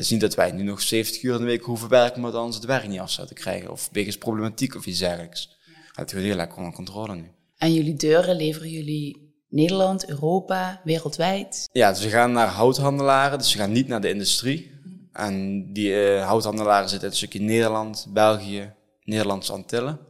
is 0.00 0.10
niet 0.10 0.20
dat 0.20 0.34
wij 0.34 0.52
nu 0.52 0.62
nog 0.62 0.80
70 0.80 1.22
uur 1.22 1.32
in 1.32 1.40
de 1.40 1.44
week 1.44 1.62
hoeven 1.62 1.88
werken, 1.88 2.20
maar 2.20 2.30
dan 2.30 2.52
het 2.52 2.64
werk 2.64 2.88
niet 2.88 3.00
af 3.00 3.10
zouden 3.10 3.36
krijgen. 3.36 3.70
Of 3.70 3.88
wegens 3.92 4.18
problematiek 4.18 4.74
of 4.74 4.86
iets 4.86 4.98
dergelijks. 4.98 5.58
Ja. 5.66 5.72
Het 5.92 6.12
is 6.12 6.22
heel 6.22 6.36
lekker 6.36 6.58
onder 6.58 6.72
controle 6.72 7.14
nu. 7.14 7.30
En 7.56 7.72
jullie 7.72 7.94
deuren 7.94 8.36
leveren 8.36 8.70
jullie 8.70 9.34
Nederland, 9.48 10.08
Europa, 10.08 10.80
wereldwijd? 10.84 11.68
Ja, 11.72 11.90
dus 11.90 12.02
we 12.02 12.08
gaan 12.08 12.32
naar 12.32 12.48
houthandelaren, 12.48 13.38
dus 13.38 13.52
we 13.52 13.58
gaan 13.58 13.72
niet 13.72 13.88
naar 13.88 14.00
de 14.00 14.08
industrie. 14.08 14.78
En 15.12 15.64
die 15.72 15.90
uh, 15.90 16.26
houthandelaren 16.26 16.88
zitten 16.88 17.06
in 17.06 17.12
een 17.12 17.18
stukje 17.18 17.40
Nederland, 17.40 18.06
België, 18.12 18.72
Nederlandse 19.02 19.52
Antillen. 19.52 20.00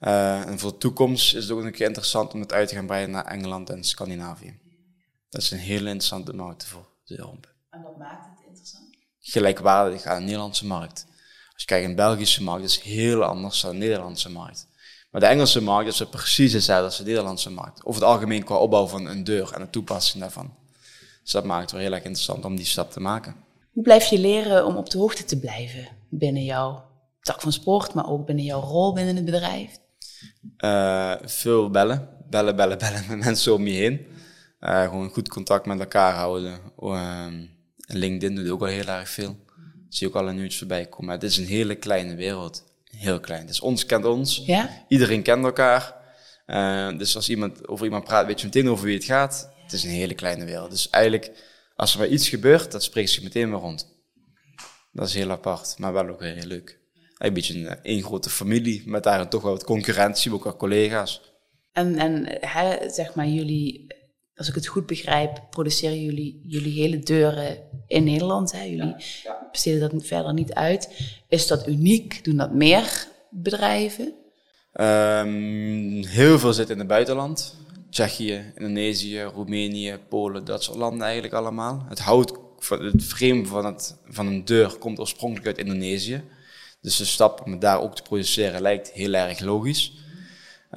Uh, 0.00 0.46
en 0.46 0.58
voor 0.58 0.70
de 0.70 0.78
toekomst 0.78 1.34
is 1.34 1.42
het 1.42 1.52
ook 1.52 1.64
een 1.64 1.72
keer 1.72 1.86
interessant 1.86 2.32
om 2.32 2.40
het 2.40 2.52
uit 2.52 2.68
te 2.68 2.74
gaan 2.74 2.86
breiden 2.86 3.10
naar 3.10 3.24
Engeland 3.24 3.70
en 3.70 3.84
Scandinavië. 3.84 4.58
Dat 5.28 5.42
is 5.42 5.50
een 5.50 5.58
hele 5.58 5.88
interessante 5.88 6.32
markt 6.32 6.64
voor 6.64 6.88
deurrompen. 7.04 7.50
En 7.70 7.82
wat 7.82 7.98
maakt 7.98 8.26
het? 8.26 8.39
Gelijkwaardig 9.30 10.04
aan 10.04 10.18
de 10.18 10.24
Nederlandse 10.24 10.66
markt. 10.66 11.06
Als 11.52 11.62
je 11.62 11.64
kijkt 11.66 11.84
in 11.84 11.90
de 11.90 11.96
Belgische 11.96 12.42
markt, 12.42 12.64
is 12.64 12.80
heel 12.80 13.24
anders 13.24 13.60
dan 13.60 13.70
de 13.70 13.76
Nederlandse 13.76 14.30
markt. 14.30 14.68
Maar 15.10 15.20
de 15.20 15.26
Engelse 15.26 15.62
markt 15.62 15.88
is 15.88 16.04
precies 16.10 16.52
hetzelfde 16.52 16.84
als 16.84 16.98
de 16.98 17.04
Nederlandse 17.04 17.50
markt. 17.50 17.84
Over 17.84 18.00
het 18.00 18.10
algemeen 18.10 18.44
qua 18.44 18.56
opbouw 18.56 18.86
van 18.86 19.06
een 19.06 19.24
deur 19.24 19.52
en 19.52 19.60
de 19.60 19.70
toepassing 19.70 20.22
daarvan. 20.22 20.54
Dus 21.22 21.32
dat 21.32 21.44
maakt 21.44 21.62
het 21.62 21.70
wel 21.70 21.80
heel 21.80 21.92
erg 21.92 22.02
interessant 22.02 22.44
om 22.44 22.56
die 22.56 22.64
stap 22.64 22.90
te 22.90 23.00
maken. 23.00 23.36
Hoe 23.72 23.82
blijf 23.82 24.04
je 24.04 24.18
leren 24.18 24.66
om 24.66 24.76
op 24.76 24.90
de 24.90 24.98
hoogte 24.98 25.24
te 25.24 25.38
blijven 25.38 25.88
binnen 26.08 26.44
jouw 26.44 26.84
tak 27.20 27.40
van 27.40 27.52
sport, 27.52 27.94
maar 27.94 28.08
ook 28.08 28.26
binnen 28.26 28.44
jouw 28.44 28.60
rol 28.60 28.92
binnen 28.92 29.16
het 29.16 29.24
bedrijf? 29.24 29.78
Uh, 30.58 31.14
veel 31.22 31.70
bellen. 31.70 32.08
Bellen, 32.30 32.56
bellen, 32.56 32.78
bellen 32.84 33.04
met 33.08 33.18
mensen 33.18 33.54
om 33.54 33.66
je 33.66 33.72
heen. 33.72 34.06
Uh, 34.60 34.82
gewoon 34.82 35.10
goed 35.10 35.28
contact 35.28 35.66
met 35.66 35.80
elkaar 35.80 36.14
houden. 36.14 36.60
Uh, 36.78 37.26
LinkedIn 37.92 38.34
doet 38.34 38.48
ook 38.48 38.60
al 38.60 38.66
heel 38.66 38.86
erg 38.86 39.08
veel. 39.08 39.36
Zie 39.88 40.06
ook 40.06 40.14
al 40.14 40.28
een 40.28 40.34
nieuwtjes 40.34 40.58
voorbij 40.58 40.86
komen. 40.86 41.14
Het 41.14 41.22
is 41.22 41.36
een 41.36 41.46
hele 41.46 41.74
kleine 41.74 42.14
wereld. 42.14 42.64
Heel 42.84 43.20
klein. 43.20 43.46
Dus 43.46 43.60
ons 43.60 43.86
kent 43.86 44.04
ons. 44.04 44.42
Ja? 44.46 44.84
Iedereen 44.88 45.22
kent 45.22 45.44
elkaar. 45.44 45.94
Uh, 46.46 46.98
dus 46.98 47.16
als 47.16 47.28
iemand 47.28 47.68
over 47.68 47.84
iemand 47.84 48.04
praat, 48.04 48.26
weet 48.26 48.40
je 48.40 48.46
meteen 48.46 48.68
over 48.68 48.84
wie 48.84 48.94
het 48.94 49.04
gaat. 49.04 49.50
Het 49.62 49.72
is 49.72 49.84
een 49.84 49.90
hele 49.90 50.14
kleine 50.14 50.44
wereld. 50.44 50.70
Dus 50.70 50.90
eigenlijk, 50.90 51.32
als 51.76 51.92
er 51.92 51.98
maar 51.98 52.08
iets 52.08 52.28
gebeurt, 52.28 52.72
dat 52.72 52.82
spreekt 52.82 53.10
zich 53.10 53.22
meteen 53.22 53.50
weer 53.50 53.58
rond. 53.58 53.98
Dat 54.92 55.08
is 55.08 55.14
heel 55.14 55.30
apart, 55.30 55.78
maar 55.78 55.92
wel 55.92 56.08
ook 56.08 56.22
heel 56.22 56.46
leuk. 56.46 56.78
Een 57.18 57.32
beetje 57.32 57.54
een, 57.54 57.78
een 57.82 58.02
grote 58.02 58.30
familie, 58.30 58.82
met 58.86 59.02
daarin 59.02 59.28
toch 59.28 59.42
wel 59.42 59.52
wat 59.52 59.64
concurrentie, 59.64 60.32
ook 60.32 60.44
wel 60.44 60.56
collega's. 60.56 61.32
En, 61.72 61.98
en 61.98 62.38
hè, 62.40 62.90
zeg 62.90 63.14
maar, 63.14 63.26
jullie, 63.26 63.86
als 64.40 64.48
ik 64.48 64.54
het 64.54 64.66
goed 64.66 64.86
begrijp, 64.86 65.42
produceren 65.50 66.02
jullie 66.02 66.40
jullie 66.46 66.80
hele 66.80 66.98
deuren 66.98 67.58
in 67.86 68.04
Nederland. 68.04 68.52
Hè? 68.52 68.62
Jullie 68.62 68.94
besteden 69.52 69.80
dat 69.80 70.06
verder 70.06 70.34
niet 70.34 70.52
uit. 70.52 70.88
Is 71.28 71.46
dat 71.46 71.68
uniek? 71.68 72.24
Doen 72.24 72.36
dat 72.36 72.52
meer 72.52 73.06
bedrijven? 73.30 74.14
Um, 74.74 76.04
heel 76.04 76.38
veel 76.38 76.52
zit 76.52 76.70
in 76.70 76.78
het 76.78 76.86
buitenland. 76.86 77.56
Tsjechië, 77.90 78.52
Indonesië, 78.54 79.22
Roemenië, 79.22 79.98
Polen, 80.08 80.44
dat 80.44 80.62
soort 80.62 80.78
landen 80.78 81.02
eigenlijk 81.02 81.34
allemaal. 81.34 81.84
Het 81.88 81.98
hout, 81.98 82.32
het 82.68 83.04
frame 83.04 83.46
van, 83.46 83.64
het, 83.64 83.96
van 84.08 84.26
een 84.26 84.44
deur 84.44 84.76
komt 84.78 84.98
oorspronkelijk 84.98 85.46
uit 85.46 85.58
Indonesië. 85.58 86.22
Dus 86.80 86.96
de 86.96 87.04
stap 87.04 87.42
om 87.44 87.52
het 87.52 87.60
daar 87.60 87.80
ook 87.80 87.96
te 87.96 88.02
produceren 88.02 88.62
lijkt 88.62 88.90
heel 88.90 89.14
erg 89.14 89.40
logisch. 89.40 89.92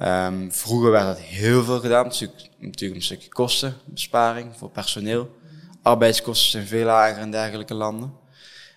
Um, 0.02 0.52
vroeger 0.52 0.90
werd 0.90 1.06
dat 1.06 1.18
heel 1.18 1.64
veel 1.64 1.80
gedaan, 1.80 2.04
natuurlijk, 2.04 2.48
natuurlijk 2.58 3.00
een 3.00 3.06
stukje 3.06 3.28
kostenbesparing 3.28 4.56
voor 4.56 4.70
personeel. 4.70 5.30
Arbeidskosten 5.82 6.50
zijn 6.50 6.66
veel 6.66 6.84
lager 6.84 7.22
in 7.22 7.30
dergelijke 7.30 7.74
landen. 7.74 8.12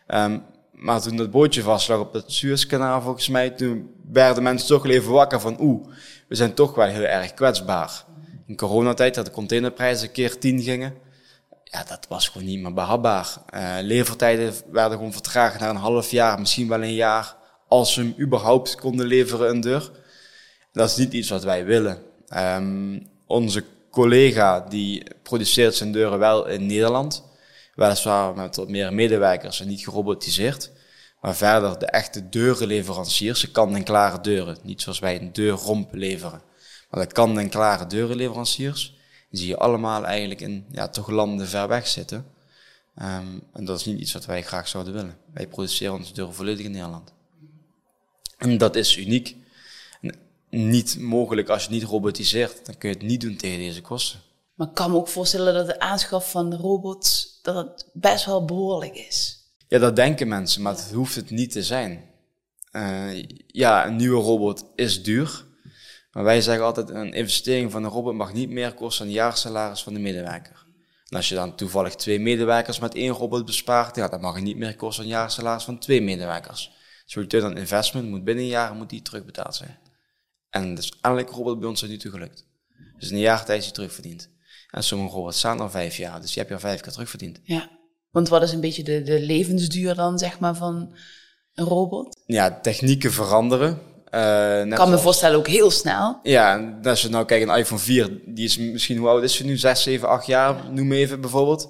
Um, 0.07 0.43
maar 0.71 1.01
toen 1.01 1.15
dat 1.17 1.31
bootje 1.31 1.61
vastlag 1.61 1.99
op 1.99 2.13
het 2.13 2.31
Suezkanaal, 2.31 3.01
volgens 3.01 3.27
mij, 3.27 3.49
toen 3.49 3.89
werden 4.11 4.43
mensen 4.43 4.67
toch 4.67 4.85
even 4.85 5.11
wakker 5.11 5.39
van, 5.39 5.57
oeh, 5.59 5.87
we 6.27 6.35
zijn 6.35 6.53
toch 6.53 6.75
wel 6.75 6.87
heel 6.87 7.03
erg 7.03 7.33
kwetsbaar. 7.33 8.05
In 8.45 8.55
coronatijd, 8.55 9.15
dat 9.15 9.25
de 9.25 9.31
containerprijzen 9.31 10.11
keer 10.11 10.37
tien 10.37 10.61
gingen, 10.61 10.93
ja, 11.63 11.83
dat 11.83 12.05
was 12.09 12.27
gewoon 12.27 12.47
niet 12.47 12.61
meer 12.61 12.73
behapbaar. 12.73 13.37
Uh, 13.53 13.75
levertijden 13.81 14.53
werden 14.71 14.97
gewoon 14.97 15.13
vertraagd 15.13 15.59
naar 15.59 15.69
een 15.69 15.75
half 15.75 16.11
jaar, 16.11 16.39
misschien 16.39 16.67
wel 16.67 16.83
een 16.83 16.93
jaar, 16.93 17.35
als 17.67 17.93
ze 17.93 17.99
hem 17.99 18.15
überhaupt 18.19 18.75
konden 18.75 19.05
leveren 19.05 19.49
een 19.49 19.61
deur. 19.61 19.91
Dat 20.77 20.89
is 20.89 20.95
niet 20.95 21.13
iets 21.13 21.29
wat 21.29 21.43
wij 21.43 21.65
willen. 21.65 22.01
Um, 22.35 23.07
onze 23.25 23.63
collega 23.91 24.59
die 24.59 25.03
produceert 25.23 25.75
zijn 25.75 25.91
deuren 25.91 26.19
wel 26.19 26.47
in 26.47 26.65
Nederland. 26.65 27.23
Weliswaar 27.75 28.35
met 28.35 28.55
wat 28.55 28.69
meer 28.69 28.93
medewerkers 28.93 29.59
en 29.59 29.67
niet 29.67 29.83
gerobotiseerd. 29.83 30.71
Maar 31.21 31.35
verder 31.35 31.79
de 31.79 31.85
echte 31.85 32.29
deurenleveranciers, 32.29 33.39
ze 33.39 33.51
kan 33.51 33.75
en 33.75 33.83
klare 33.83 34.21
deuren. 34.21 34.57
Niet 34.63 34.81
zoals 34.81 34.99
wij 34.99 35.21
een 35.21 35.33
deurromp 35.33 35.93
leveren. 35.93 36.41
Maar 36.89 37.07
de 37.07 37.13
kan 37.13 37.39
en 37.39 37.49
klare 37.49 37.87
deurenleveranciers, 37.87 38.95
die 39.29 39.39
zie 39.39 39.47
je 39.47 39.57
allemaal 39.57 40.05
eigenlijk 40.05 40.41
in 40.41 40.65
ja, 40.71 40.87
toch 40.87 41.09
landen 41.09 41.47
ver 41.47 41.67
weg 41.67 41.87
zitten. 41.87 42.25
Um, 43.01 43.41
en 43.53 43.65
dat 43.65 43.79
is 43.79 43.85
niet 43.85 43.99
iets 43.99 44.13
wat 44.13 44.25
wij 44.25 44.43
graag 44.43 44.67
zouden 44.67 44.93
willen. 44.93 45.17
Wij 45.33 45.47
produceren 45.47 45.93
onze 45.93 46.13
deuren 46.13 46.33
volledig 46.33 46.65
in 46.65 46.71
Nederland. 46.71 47.13
En 48.37 48.57
dat 48.57 48.75
is 48.75 48.97
uniek. 48.97 49.35
Niet 50.57 50.99
mogelijk 50.99 51.49
als 51.49 51.63
je 51.63 51.69
het 51.69 51.79
niet 51.79 51.89
robotiseert, 51.89 52.65
dan 52.65 52.77
kun 52.77 52.89
je 52.89 52.95
het 52.95 53.05
niet 53.05 53.21
doen 53.21 53.35
tegen 53.35 53.59
deze 53.59 53.81
kosten. 53.81 54.19
Maar 54.53 54.67
ik 54.67 54.73
kan 54.73 54.91
me 54.91 54.97
ook 54.97 55.07
voorstellen 55.07 55.53
dat 55.53 55.65
de 55.67 55.79
aanschaf 55.79 56.31
van 56.31 56.49
de 56.49 56.55
robots 56.55 57.39
dat 57.41 57.55
het 57.55 57.89
best 57.93 58.25
wel 58.25 58.45
behoorlijk 58.45 58.95
is. 58.95 59.45
Ja, 59.67 59.79
dat 59.79 59.95
denken 59.95 60.27
mensen, 60.27 60.61
maar 60.61 60.73
het 60.73 60.91
hoeft 60.91 61.15
het 61.15 61.29
niet 61.29 61.51
te 61.51 61.63
zijn. 61.63 62.05
Uh, 62.71 63.23
ja, 63.47 63.87
een 63.87 63.95
nieuwe 63.95 64.21
robot 64.21 64.65
is 64.75 65.03
duur. 65.03 65.45
Maar 66.11 66.23
wij 66.23 66.41
zeggen 66.41 66.65
altijd, 66.65 66.89
een 66.89 67.13
investering 67.13 67.71
van 67.71 67.83
een 67.83 67.89
robot 67.89 68.13
mag 68.13 68.33
niet 68.33 68.49
meer 68.49 68.73
kosten 68.73 69.05
dan 69.05 69.13
het 69.13 69.23
jaarsalaris 69.23 69.83
van 69.83 69.93
de 69.93 69.99
medewerker. 69.99 70.65
En 71.09 71.17
als 71.17 71.29
je 71.29 71.35
dan 71.35 71.55
toevallig 71.55 71.95
twee 71.95 72.19
medewerkers 72.19 72.79
met 72.79 72.95
één 72.95 73.13
robot 73.13 73.45
bespaart, 73.45 73.95
ja, 73.95 74.07
dan 74.07 74.21
mag 74.21 74.35
het 74.35 74.43
niet 74.43 74.57
meer 74.57 74.75
kosten 74.75 75.03
dan 75.03 75.11
het 75.11 75.21
jaarsalaris 75.21 75.63
van 75.63 75.79
twee 75.79 76.01
medewerkers. 76.01 76.71
Dus 77.05 77.15
return 77.15 77.45
on 77.45 77.57
investment 77.57 78.09
moet 78.09 78.23
binnen 78.23 78.43
een 78.43 78.49
jaar 78.49 78.73
moet 78.73 78.89
die 78.89 79.01
terugbetaald 79.01 79.55
zijn. 79.55 79.77
En 80.49 80.75
dus 80.75 80.93
elke 81.01 81.31
robot 81.31 81.59
bij 81.59 81.69
ons 81.69 81.83
is 81.83 81.89
nu 81.89 81.97
toe 81.97 82.11
gelukt. 82.11 82.45
Dus 82.97 83.09
in 83.09 83.15
een 83.15 83.21
jaar 83.21 83.45
tijd 83.45 83.59
is 83.59 83.65
hij 83.65 83.73
terugverdiend. 83.73 84.29
En 84.71 84.83
sommige 84.83 85.15
robots 85.15 85.37
staan 85.37 85.59
al 85.59 85.69
vijf 85.69 85.97
jaar, 85.97 86.21
dus 86.21 86.33
je 86.33 86.37
hebt 86.37 86.49
je 86.49 86.55
al 86.55 86.61
vijf 86.61 86.81
keer 86.81 86.91
terugverdiend. 86.91 87.39
Ja, 87.43 87.69
want 88.11 88.29
wat 88.29 88.41
is 88.41 88.51
een 88.51 88.61
beetje 88.61 88.83
de, 88.83 89.01
de 89.01 89.19
levensduur 89.19 89.95
dan, 89.95 90.17
zeg 90.17 90.39
maar, 90.39 90.55
van 90.55 90.93
een 91.53 91.65
robot? 91.65 92.21
Ja, 92.25 92.59
technieken 92.59 93.11
veranderen. 93.11 93.79
Uh, 94.11 94.75
kan 94.75 94.89
me 94.89 94.97
voorstellen 94.97 95.37
ook 95.37 95.47
heel 95.47 95.71
snel. 95.71 96.19
Ja, 96.23 96.77
als 96.83 97.01
je 97.01 97.09
nou 97.09 97.25
kijkt, 97.25 97.49
een 97.49 97.57
iPhone 97.57 97.81
4, 97.81 98.21
die 98.25 98.45
is 98.45 98.57
misschien, 98.57 98.97
hoe 98.97 99.07
oud 99.07 99.23
is 99.23 99.35
ze 99.35 99.45
nu? 99.45 99.57
6, 99.57 99.83
7, 99.83 100.07
8 100.07 100.25
jaar, 100.25 100.71
noem 100.71 100.91
even 100.91 101.21
bijvoorbeeld. 101.21 101.69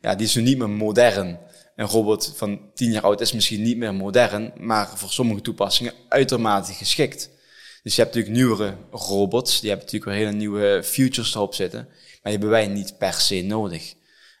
Ja, 0.00 0.14
die 0.14 0.26
is 0.26 0.34
nu 0.34 0.42
niet 0.42 0.58
meer 0.58 0.70
modern. 0.70 1.38
Een 1.76 1.86
robot 1.86 2.32
van 2.36 2.60
10 2.74 2.90
jaar 2.90 3.02
oud 3.02 3.20
is 3.20 3.32
misschien 3.32 3.62
niet 3.62 3.76
meer 3.76 3.94
modern, 3.94 4.52
maar 4.56 4.88
voor 4.94 5.10
sommige 5.10 5.40
toepassingen 5.40 5.92
uitermate 6.08 6.72
geschikt. 6.72 7.30
Dus 7.82 7.96
je 7.96 8.02
hebt 8.02 8.14
natuurlijk 8.14 8.42
nieuwere 8.42 8.76
robots, 8.90 9.60
die 9.60 9.68
hebben 9.68 9.86
natuurlijk 9.86 10.16
weer 10.16 10.26
hele 10.26 10.36
nieuwe 10.36 10.82
features 10.84 11.34
erop 11.34 11.54
zitten, 11.54 11.84
maar 11.88 12.18
die 12.22 12.32
hebben 12.32 12.48
wij 12.48 12.66
niet 12.66 12.98
per 12.98 13.12
se 13.12 13.42
nodig. 13.42 13.94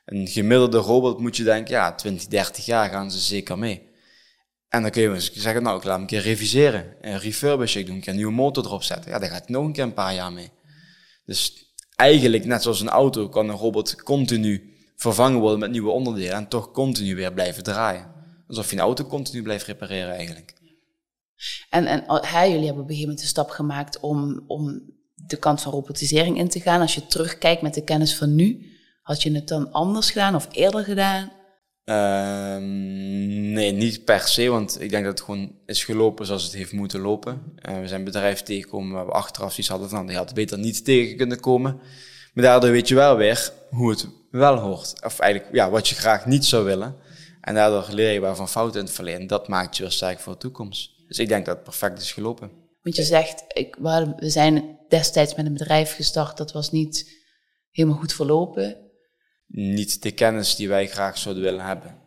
Een 0.04 0.28
gemiddelde 0.28 0.78
robot 0.78 1.18
moet 1.18 1.36
je 1.36 1.44
denken, 1.44 1.74
ja, 1.74 1.94
20, 1.94 2.26
30 2.26 2.66
jaar 2.66 2.90
gaan 2.90 3.10
ze 3.10 3.18
zeker 3.18 3.58
mee. 3.58 3.86
En 4.68 4.82
dan 4.82 4.90
kun 4.90 5.02
je 5.02 5.12
eens 5.12 5.32
zeggen, 5.32 5.62
nou, 5.62 5.78
ik 5.78 5.84
laat 5.84 5.92
hem 5.92 6.00
een 6.00 6.06
keer 6.06 6.20
reviseren. 6.20 6.94
Een 7.00 7.18
refurbish, 7.18 7.76
ik 7.76 7.86
doe 7.86 7.94
een 7.94 8.00
keer 8.00 8.10
een 8.10 8.16
nieuwe 8.16 8.32
motor 8.32 8.64
erop 8.64 8.82
zetten. 8.82 9.10
Ja, 9.10 9.18
dan 9.18 9.28
gaat 9.28 9.48
nog 9.48 9.64
een 9.64 9.72
keer 9.72 9.82
een 9.82 9.94
paar 9.94 10.14
jaar 10.14 10.32
mee. 10.32 10.50
Dus 11.24 11.72
eigenlijk, 11.96 12.44
net 12.44 12.62
zoals 12.62 12.80
een 12.80 12.88
auto, 12.88 13.28
kan 13.28 13.48
een 13.48 13.56
robot 13.56 14.02
continu 14.02 14.76
vervangen 14.96 15.40
worden 15.40 15.58
met 15.58 15.70
nieuwe 15.70 15.90
onderdelen 15.90 16.32
en 16.32 16.48
toch 16.48 16.70
continu 16.70 17.14
weer 17.14 17.32
blijven 17.32 17.62
draaien. 17.62 18.12
Alsof 18.48 18.70
je 18.70 18.76
een 18.76 18.82
auto 18.82 19.04
continu 19.04 19.42
blijft 19.42 19.66
repareren 19.66 20.14
eigenlijk. 20.14 20.54
En, 21.70 22.04
hè, 22.06 22.42
jullie 22.42 22.64
hebben 22.64 22.82
op 22.82 22.88
een 22.88 22.94
gegeven 22.94 23.00
moment 23.00 23.20
de 23.20 23.26
stap 23.26 23.50
gemaakt 23.50 24.00
om, 24.00 24.44
om 24.46 24.82
de 25.14 25.36
kant 25.36 25.60
van 25.60 25.72
robotisering 25.72 26.38
in 26.38 26.48
te 26.48 26.60
gaan. 26.60 26.80
Als 26.80 26.94
je 26.94 27.06
terugkijkt 27.06 27.62
met 27.62 27.74
de 27.74 27.84
kennis 27.84 28.16
van 28.16 28.34
nu, 28.34 28.66
had 29.02 29.22
je 29.22 29.32
het 29.32 29.48
dan 29.48 29.72
anders 29.72 30.10
gedaan 30.10 30.34
of 30.34 30.48
eerder 30.50 30.84
gedaan? 30.84 31.32
Uh, 31.84 32.56
nee, 33.52 33.72
niet 33.72 34.04
per 34.04 34.20
se, 34.20 34.48
want 34.48 34.80
ik 34.80 34.90
denk 34.90 35.04
dat 35.04 35.18
het 35.18 35.26
gewoon 35.26 35.52
is 35.66 35.84
gelopen 35.84 36.26
zoals 36.26 36.42
het 36.42 36.52
heeft 36.52 36.72
moeten 36.72 37.00
lopen. 37.00 37.42
Uh, 37.68 37.80
we 37.80 37.88
zijn 37.88 38.04
bedrijf 38.04 38.42
tegengekomen 38.42 38.92
waar 38.92 39.06
we 39.06 39.12
achteraf 39.12 39.58
iets 39.58 39.68
hadden 39.68 39.88
van, 39.88 40.06
die 40.06 40.16
had 40.16 40.34
beter 40.34 40.58
niet 40.58 40.84
tegen 40.84 41.16
kunnen 41.16 41.40
komen. 41.40 41.80
Maar 42.34 42.44
daardoor 42.44 42.70
weet 42.70 42.88
je 42.88 42.94
wel 42.94 43.16
weer 43.16 43.52
hoe 43.70 43.90
het 43.90 44.08
wel 44.30 44.56
hoort. 44.56 45.04
Of 45.04 45.18
eigenlijk, 45.18 45.54
ja, 45.54 45.70
wat 45.70 45.88
je 45.88 45.94
graag 45.94 46.26
niet 46.26 46.44
zou 46.44 46.64
willen. 46.64 46.96
En 47.40 47.54
daardoor 47.54 47.86
leer 47.90 48.12
je 48.12 48.20
wel 48.20 48.36
van 48.36 48.48
fouten 48.48 48.80
in 48.80 48.86
het 48.86 48.94
verleden. 48.94 49.26
Dat 49.26 49.48
maakt 49.48 49.76
je 49.76 49.82
wel 49.82 49.92
sterk 49.92 50.20
voor 50.20 50.32
de 50.32 50.38
toekomst. 50.38 50.90
Dus 51.08 51.18
ik 51.18 51.28
denk 51.28 51.46
dat 51.46 51.54
het 51.54 51.64
perfect 51.64 52.00
is 52.00 52.12
gelopen. 52.12 52.50
Want 52.82 52.96
je 52.96 53.02
zegt, 53.02 53.44
ik, 53.48 53.76
we 54.16 54.30
zijn 54.30 54.78
destijds 54.88 55.34
met 55.34 55.46
een 55.46 55.52
bedrijf 55.52 55.94
gestart, 55.94 56.36
dat 56.36 56.52
was 56.52 56.70
niet 56.70 57.24
helemaal 57.70 57.98
goed 57.98 58.12
verlopen 58.12 58.88
niet 59.48 60.02
de 60.02 60.12
kennis 60.12 60.56
die 60.56 60.68
wij 60.68 60.88
graag 60.88 61.18
zouden 61.18 61.42
willen 61.42 61.64
hebben. 61.64 61.98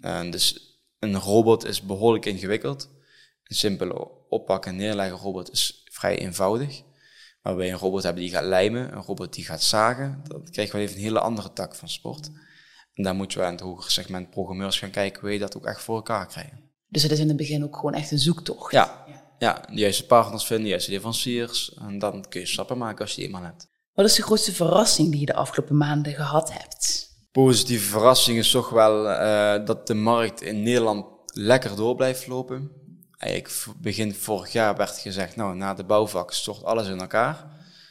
Uh, 0.00 0.30
dus 0.30 0.78
een 0.98 1.18
robot 1.18 1.64
is 1.64 1.82
behoorlijk 1.82 2.24
ingewikkeld. 2.24 2.90
Een 3.44 3.56
simpele 3.56 4.10
oppakken 4.28 4.70
en 4.70 4.76
neerleggen 4.76 5.18
robot 5.18 5.52
is 5.52 5.82
vrij 5.84 6.18
eenvoudig. 6.18 6.82
Maar 7.42 7.56
wij 7.56 7.72
een 7.72 7.78
robot 7.78 8.02
hebben 8.02 8.22
die 8.22 8.30
gaat 8.30 8.44
lijmen, 8.44 8.92
een 8.92 9.02
robot 9.02 9.34
die 9.34 9.44
gaat 9.44 9.62
zagen, 9.62 10.20
dan 10.24 10.50
krijgen 10.50 10.76
we 10.76 10.82
even 10.82 10.96
een 10.96 11.02
hele 11.02 11.20
andere 11.20 11.52
tak 11.52 11.74
van 11.74 11.88
sport. 11.88 12.30
En 12.94 13.02
daar 13.02 13.14
moeten 13.14 13.38
we 13.38 13.44
aan 13.44 13.52
het 13.52 13.60
hogere 13.60 13.90
segment 13.90 14.30
programmeurs 14.30 14.78
gaan 14.78 14.90
kijken 14.90 15.20
hoe 15.20 15.32
je 15.32 15.38
dat 15.38 15.56
ook 15.56 15.66
echt 15.66 15.82
voor 15.82 15.96
elkaar 15.96 16.26
krijgen. 16.26 16.65
Dus 16.96 17.04
het 17.04 17.14
is 17.14 17.20
in 17.20 17.28
het 17.28 17.36
begin 17.36 17.64
ook 17.64 17.76
gewoon 17.76 17.94
echt 17.94 18.10
een 18.10 18.18
zoektocht? 18.18 18.72
Ja, 18.72 19.04
ja. 19.38 19.64
de 19.70 19.80
juiste 19.80 20.06
partners 20.06 20.44
vinden, 20.44 20.64
de 20.64 20.70
juiste 20.70 20.90
leveranciers. 20.90 21.74
En 21.74 21.98
dan 21.98 22.24
kun 22.28 22.40
je 22.40 22.46
stappen 22.46 22.78
maken 22.78 23.00
als 23.00 23.10
je 23.10 23.16
die 23.16 23.24
eenmaal 23.24 23.42
hebt. 23.42 23.66
Wat 23.94 24.06
is 24.06 24.14
de 24.14 24.22
grootste 24.22 24.52
verrassing 24.52 25.10
die 25.10 25.20
je 25.20 25.26
de 25.26 25.34
afgelopen 25.34 25.76
maanden 25.76 26.14
gehad 26.14 26.52
hebt? 26.52 27.08
Positieve 27.32 27.88
verrassing 27.88 28.38
is 28.38 28.50
toch 28.50 28.68
wel 28.68 29.10
uh, 29.10 29.66
dat 29.66 29.86
de 29.86 29.94
markt 29.94 30.42
in 30.42 30.62
Nederland 30.62 31.06
lekker 31.26 31.76
door 31.76 31.94
blijft 31.94 32.26
lopen. 32.26 32.70
Eigenlijk 33.18 33.66
begin 33.80 34.14
vorig 34.14 34.52
jaar 34.52 34.76
werd 34.76 34.98
gezegd, 34.98 35.36
nou 35.36 35.56
na 35.56 35.74
de 35.74 35.84
bouwvak 35.84 36.32
stort 36.32 36.64
alles 36.64 36.88
in 36.88 37.00
elkaar. 37.00 37.46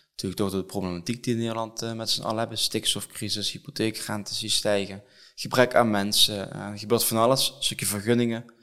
Natuurlijk 0.09 0.41
door 0.41 0.51
de 0.51 0.65
problematiek 0.65 1.23
die 1.23 1.33
in 1.33 1.39
Nederland 1.39 1.83
uh, 1.83 1.93
met 1.93 2.09
z'n 2.09 2.21
allen 2.23 2.39
hebben. 2.39 2.57
Stikstofcrisis, 2.57 3.51
hypotheekrentes 3.51 4.55
stijgen, 4.55 5.03
gebrek 5.35 5.75
aan 5.75 5.89
mensen. 5.89 6.49
Uh, 6.55 6.71
gebeurt 6.75 7.03
van 7.03 7.17
alles, 7.17 7.53
een 7.57 7.63
stukje 7.63 7.85
vergunningen 7.85 8.53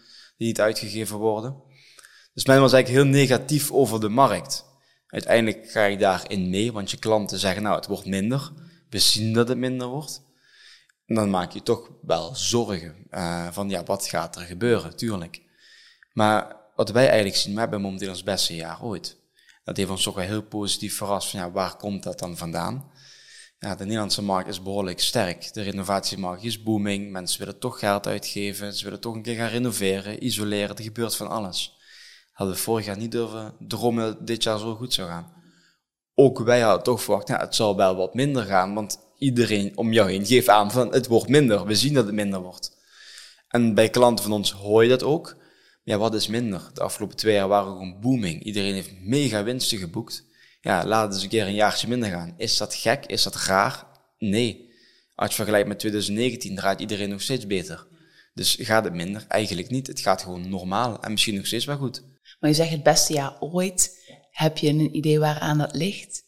die 0.43 0.51
niet 0.51 0.61
uitgegeven 0.61 1.17
worden. 1.17 1.63
Dus 2.35 2.45
men 2.45 2.61
was 2.61 2.73
eigenlijk 2.73 3.05
heel 3.05 3.13
negatief 3.13 3.71
over 3.71 4.01
de 4.01 4.09
markt. 4.09 4.65
Uiteindelijk 5.07 5.71
ga 5.71 5.85
je 5.85 5.97
daarin 5.97 6.51
mee, 6.51 6.73
want 6.73 6.91
je 6.91 6.97
klanten 6.97 7.39
zeggen, 7.39 7.63
nou, 7.63 7.77
het 7.77 7.87
wordt 7.87 8.07
minder. 8.07 8.53
We 8.89 8.99
zien 8.99 9.33
dat 9.33 9.49
het 9.49 9.59
minder 9.59 9.87
wordt. 9.87 10.23
En 11.07 11.15
dan 11.15 11.31
maak 11.31 11.53
je 11.53 11.63
toch 11.63 11.91
wel 12.03 12.35
zorgen 12.35 13.07
uh, 13.11 13.51
van, 13.51 13.71
ja, 13.71 13.83
wat 13.83 14.07
gaat 14.07 14.37
er 14.37 14.43
gebeuren, 14.43 14.97
tuurlijk. 14.97 15.43
Maar 16.13 16.57
wat 16.77 16.91
wij 16.91 17.07
eigenlijk 17.07 17.37
zien, 17.37 17.55
we 17.55 17.61
hebben 17.61 17.81
momenteel 17.81 18.09
ons 18.09 18.23
beste 18.23 18.55
jaar 18.55 18.83
ooit. 18.83 19.17
Dat 19.65 19.77
heeft 19.77 19.91
ons 19.91 20.03
toch 20.03 20.15
wel 20.15 20.25
heel 20.25 20.43
positief 20.43 20.97
verrast 20.97 21.31
van, 21.31 21.41
ja, 21.41 21.51
waar 21.51 21.77
komt 21.77 22.03
dat 22.03 22.19
dan 22.19 22.37
vandaan? 22.37 22.91
Ja, 23.65 23.75
de 23.75 23.85
Nederlandse 23.85 24.23
markt 24.23 24.49
is 24.49 24.63
behoorlijk 24.63 25.01
sterk. 25.01 25.53
De 25.53 25.63
renovatiemarkt 25.63 26.45
is 26.45 26.63
booming. 26.63 27.11
Mensen 27.11 27.39
willen 27.39 27.59
toch 27.59 27.79
geld 27.79 28.07
uitgeven. 28.07 28.75
Ze 28.75 28.85
willen 28.85 29.01
toch 29.01 29.15
een 29.15 29.23
keer 29.23 29.37
gaan 29.37 29.49
renoveren, 29.49 30.25
isoleren. 30.25 30.77
Er 30.77 30.83
gebeurt 30.83 31.17
van 31.17 31.29
alles 31.29 31.81
hadden 32.33 32.57
we 32.57 32.63
vorig 32.63 32.85
jaar 32.85 32.97
niet 32.97 33.13
durven 33.13 33.55
dromen 33.59 34.05
dat 34.05 34.27
dit 34.27 34.43
jaar 34.43 34.59
zo 34.59 34.75
goed 34.75 34.93
zou 34.93 35.09
gaan. 35.09 35.33
Ook 36.15 36.39
wij 36.39 36.61
hadden 36.61 36.83
toch 36.83 37.03
verwacht, 37.03 37.29
nou, 37.29 37.41
het 37.41 37.55
zal 37.55 37.77
wel 37.77 37.97
wat 37.97 38.15
minder 38.15 38.45
gaan, 38.45 38.75
want 38.75 38.99
iedereen 39.19 39.77
om 39.77 39.93
jou 39.93 40.11
heen 40.11 40.27
geeft 40.27 40.49
aan 40.49 40.71
van 40.71 40.93
het 40.93 41.07
wordt 41.07 41.29
minder. 41.29 41.67
We 41.67 41.75
zien 41.75 41.95
dat 41.95 42.05
het 42.07 42.15
minder 42.15 42.41
wordt. 42.41 42.77
En 43.49 43.75
bij 43.75 43.89
klanten 43.89 44.25
van 44.25 44.35
ons 44.35 44.53
hoor 44.53 44.83
je 44.83 44.89
dat 44.89 45.03
ook. 45.03 45.37
Ja, 45.85 45.99
wat 45.99 46.15
is 46.15 46.27
minder? 46.27 46.71
De 46.73 46.81
afgelopen 46.81 47.17
twee 47.17 47.35
jaar 47.35 47.49
waren 47.49 47.71
we 47.71 47.79
gewoon 47.79 48.01
booming. 48.01 48.43
Iedereen 48.43 48.75
heeft 48.75 49.01
mega 49.01 49.45
winsten 49.45 49.79
geboekt. 49.79 50.25
Ja, 50.63 50.87
laat 50.87 51.05
het 51.05 51.15
eens 51.15 51.23
een 51.23 51.29
keer 51.29 51.47
een 51.47 51.55
jaartje 51.55 51.89
minder 51.89 52.11
gaan. 52.11 52.35
Is 52.37 52.57
dat 52.57 52.75
gek? 52.75 53.07
Is 53.07 53.23
dat 53.23 53.37
raar? 53.37 53.87
Nee. 54.19 54.71
Als 55.15 55.29
je 55.29 55.37
vergelijkt 55.37 55.69
met 55.69 55.79
2019 55.79 56.57
draait 56.57 56.81
iedereen 56.81 57.09
nog 57.09 57.23
steeds 57.23 57.47
beter. 57.47 57.87
Dus 58.35 58.57
gaat 58.61 58.85
het 58.85 58.95
minder? 58.95 59.25
Eigenlijk 59.29 59.71
niet. 59.71 59.87
Het 59.87 60.01
gaat 60.01 60.23
gewoon 60.23 60.49
normaal 60.49 61.03
en 61.03 61.11
misschien 61.11 61.35
nog 61.35 61.47
steeds 61.47 61.65
wel 61.65 61.77
goed. 61.77 62.03
Maar 62.41 62.51
je 62.51 62.57
zegt 62.57 62.71
het 62.71 62.83
beste 62.83 63.13
jaar 63.13 63.41
ooit. 63.41 64.01
Heb 64.31 64.59
je 64.59 64.69
een 64.69 64.97
idee 64.97 65.19
waaraan 65.19 65.59
dat 65.59 65.75
ligt? 65.75 66.25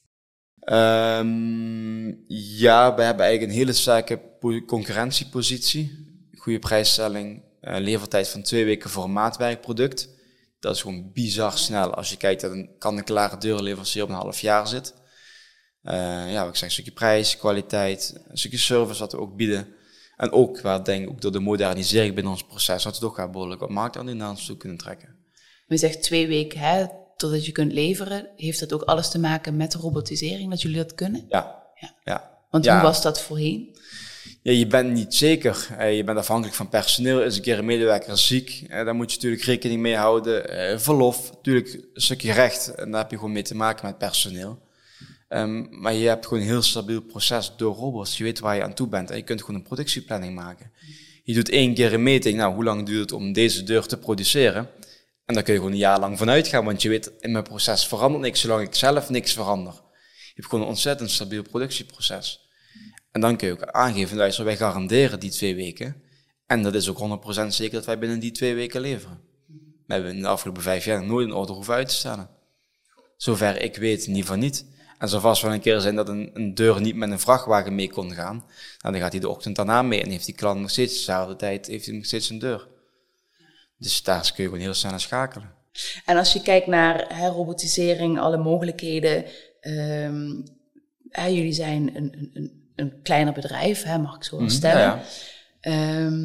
Um, 0.64 2.24
ja, 2.56 2.94
we 2.94 3.02
hebben 3.02 3.24
eigenlijk 3.24 3.42
een 3.42 3.58
hele 3.58 3.72
sterke 3.72 4.20
concurrentiepositie. 4.66 6.12
Goede 6.36 6.58
prijsstelling, 6.58 7.42
uh, 7.60 7.76
levertijd 7.78 8.28
van 8.28 8.42
twee 8.42 8.64
weken 8.64 8.90
voor 8.90 9.04
een 9.04 9.12
maatwerkproduct. 9.12 10.08
Dat 10.64 10.74
is 10.74 10.82
gewoon 10.82 11.12
bizar 11.12 11.58
snel 11.58 11.94
als 11.94 12.10
je 12.10 12.16
kijkt 12.16 12.40
dat 12.40 12.50
een 12.50 12.70
kan-en-klare 12.78 13.38
deurleverancier 13.38 14.02
op 14.02 14.08
een 14.08 14.14
half 14.14 14.40
jaar 14.40 14.68
zit. 14.68 14.94
Uh, 15.82 16.32
ja, 16.32 16.40
wat 16.40 16.48
ik 16.48 16.56
zeg, 16.56 16.68
een 16.68 16.70
stukje 16.70 16.92
prijs, 16.92 17.36
kwaliteit, 17.36 18.24
een 18.28 18.38
stukje 18.38 18.58
service 18.58 19.00
wat 19.00 19.12
we 19.12 19.18
ook 19.18 19.36
bieden. 19.36 19.74
En 20.16 20.32
ook, 20.32 20.60
waar 20.60 20.84
denk 20.84 21.04
ik, 21.04 21.10
ook 21.10 21.20
door 21.20 21.32
de 21.32 21.40
modernisering 21.40 22.14
binnen 22.14 22.32
ons 22.32 22.44
proces, 22.44 22.82
dat 22.82 22.94
we 22.94 23.00
toch 23.00 23.14
gaan 23.14 23.32
behoorlijk 23.32 23.60
wat 23.60 23.70
markt 23.70 23.96
aan 23.96 24.06
de 24.06 24.34
toe 24.46 24.56
kunnen 24.56 24.78
trekken 24.78 25.14
je 25.74 25.76
zegt 25.76 26.02
twee 26.02 26.26
weken 26.26 26.58
hè, 26.58 26.86
totdat 27.16 27.46
je 27.46 27.52
kunt 27.52 27.72
leveren. 27.72 28.28
Heeft 28.36 28.60
dat 28.60 28.72
ook 28.72 28.82
alles 28.82 29.10
te 29.10 29.18
maken 29.18 29.56
met 29.56 29.72
de 29.72 29.78
robotisering, 29.78 30.50
dat 30.50 30.62
jullie 30.62 30.76
dat 30.76 30.94
kunnen? 30.94 31.24
Ja. 31.28 31.62
ja. 31.74 31.94
ja. 32.04 32.30
Want 32.50 32.68
hoe 32.68 32.80
was 32.80 33.02
dat 33.02 33.20
voorheen? 33.20 33.76
Ja, 34.42 34.52
je 34.52 34.66
bent 34.66 34.92
niet 34.92 35.14
zeker. 35.14 35.68
Eh, 35.78 35.96
je 35.96 36.04
bent 36.04 36.18
afhankelijk 36.18 36.56
van 36.56 36.68
personeel. 36.68 37.22
Is 37.22 37.36
een 37.36 37.42
keer 37.42 37.58
een 37.58 37.64
medewerker 37.64 38.18
ziek, 38.18 38.64
eh, 38.68 38.84
daar 38.84 38.94
moet 38.94 39.10
je 39.10 39.16
natuurlijk 39.16 39.42
rekening 39.42 39.80
mee 39.80 39.96
houden. 39.96 40.48
Eh, 40.48 40.78
verlof, 40.78 41.30
natuurlijk 41.30 41.72
een 41.72 42.02
stukje 42.02 42.32
recht. 42.32 42.74
En 42.74 42.90
daar 42.90 43.00
heb 43.00 43.10
je 43.10 43.16
gewoon 43.16 43.32
mee 43.32 43.42
te 43.42 43.54
maken 43.54 43.86
met 43.86 43.98
personeel. 43.98 44.62
Um, 45.28 45.68
maar 45.70 45.92
je 45.92 46.08
hebt 46.08 46.26
gewoon 46.26 46.42
een 46.42 46.48
heel 46.48 46.62
stabiel 46.62 47.00
proces 47.02 47.52
door 47.56 47.74
robots. 47.74 48.18
Je 48.18 48.24
weet 48.24 48.38
waar 48.38 48.56
je 48.56 48.62
aan 48.62 48.74
toe 48.74 48.88
bent 48.88 49.10
en 49.10 49.16
je 49.16 49.22
kunt 49.22 49.40
gewoon 49.40 49.56
een 49.56 49.66
productieplanning 49.66 50.34
maken. 50.34 50.72
Je 51.22 51.34
doet 51.34 51.48
één 51.48 51.74
keer 51.74 51.92
een 51.92 52.02
meting. 52.02 52.36
Nou, 52.36 52.54
hoe 52.54 52.64
lang 52.64 52.86
duurt 52.86 53.00
het 53.00 53.12
om 53.12 53.32
deze 53.32 53.62
deur 53.62 53.86
te 53.86 53.98
produceren? 53.98 54.68
En 55.24 55.34
daar 55.34 55.42
kun 55.42 55.52
je 55.52 55.58
gewoon 55.58 55.74
een 55.74 55.80
jaar 55.80 56.00
lang 56.00 56.18
vanuit 56.18 56.48
gaan, 56.48 56.64
want 56.64 56.82
je 56.82 56.88
weet, 56.88 57.12
in 57.20 57.32
mijn 57.32 57.44
proces 57.44 57.86
verandert 57.86 58.22
niks 58.22 58.40
zolang 58.40 58.66
ik 58.66 58.74
zelf 58.74 59.10
niks 59.10 59.32
verander. 59.32 59.72
Je 59.72 60.32
hebt 60.34 60.48
gewoon 60.48 60.64
een 60.64 60.70
ontzettend 60.70 61.10
stabiel 61.10 61.42
productieproces. 61.42 62.43
En 63.14 63.20
dan 63.20 63.36
kun 63.36 63.46
je 63.46 63.52
ook 63.52 63.64
aangeven, 63.64 64.16
luister, 64.16 64.44
wij 64.44 64.56
garanderen 64.56 65.20
die 65.20 65.30
twee 65.30 65.54
weken. 65.54 66.02
En 66.46 66.62
dat 66.62 66.74
is 66.74 66.88
ook 66.88 67.22
100% 67.42 67.46
zeker 67.46 67.74
dat 67.74 67.84
wij 67.84 67.98
binnen 67.98 68.20
die 68.20 68.30
twee 68.30 68.54
weken 68.54 68.80
leveren. 68.80 69.20
We 69.86 69.92
hebben 69.92 70.14
in 70.14 70.20
de 70.20 70.28
afgelopen 70.28 70.62
vijf 70.62 70.84
jaar 70.84 71.04
nooit 71.04 71.26
een 71.26 71.34
order 71.34 71.54
hoeven 71.54 71.74
uit 71.74 71.88
te 71.88 71.94
stellen. 71.94 72.28
Zover 73.16 73.62
ik 73.62 73.76
weet, 73.76 74.06
ieder 74.06 74.22
geval 74.22 74.36
niet. 74.36 74.66
En 74.98 75.08
zo 75.08 75.18
vast 75.18 75.42
wel 75.42 75.52
een 75.52 75.60
keer 75.60 75.80
zijn 75.80 75.94
dat 75.94 76.08
een, 76.08 76.30
een, 76.32 76.54
deur 76.54 76.80
niet 76.80 76.96
met 76.96 77.10
een 77.10 77.20
vrachtwagen 77.20 77.74
mee 77.74 77.90
kon 77.90 78.12
gaan. 78.12 78.36
Nou, 78.78 78.94
dan 78.94 79.02
gaat 79.02 79.12
hij 79.12 79.20
de 79.20 79.28
ochtend 79.28 79.56
daarna 79.56 79.82
mee 79.82 80.02
en 80.02 80.10
heeft 80.10 80.26
die 80.26 80.34
klant 80.34 80.60
nog 80.60 80.70
steeds 80.70 80.92
dezelfde 80.92 81.36
tijd, 81.36 81.66
heeft 81.66 81.86
hij 81.86 81.94
nog 81.94 82.04
steeds 82.04 82.30
een 82.30 82.38
deur. 82.38 82.68
Dus 83.78 84.02
daar 84.02 84.32
kun 84.34 84.42
je 84.42 84.48
gewoon 84.48 84.64
heel 84.64 84.74
snel 84.74 84.92
aan 84.92 85.00
schakelen. 85.00 85.52
En 86.04 86.16
als 86.16 86.32
je 86.32 86.42
kijkt 86.42 86.66
naar 86.66 87.20
robotisering, 87.20 88.18
alle 88.20 88.36
mogelijkheden. 88.38 89.24
Hè, 91.08 91.26
jullie 91.26 91.52
zijn 91.52 91.96
een, 91.96 92.30
een 92.32 92.63
kleiner 93.02 93.32
bedrijf, 93.32 93.82
hè, 93.82 93.98
mag 93.98 94.16
ik 94.16 94.24
zo 94.24 94.36
wel 94.36 94.44
mhm, 94.44 94.54
stellen. 94.54 95.00
ehm, 95.60 96.22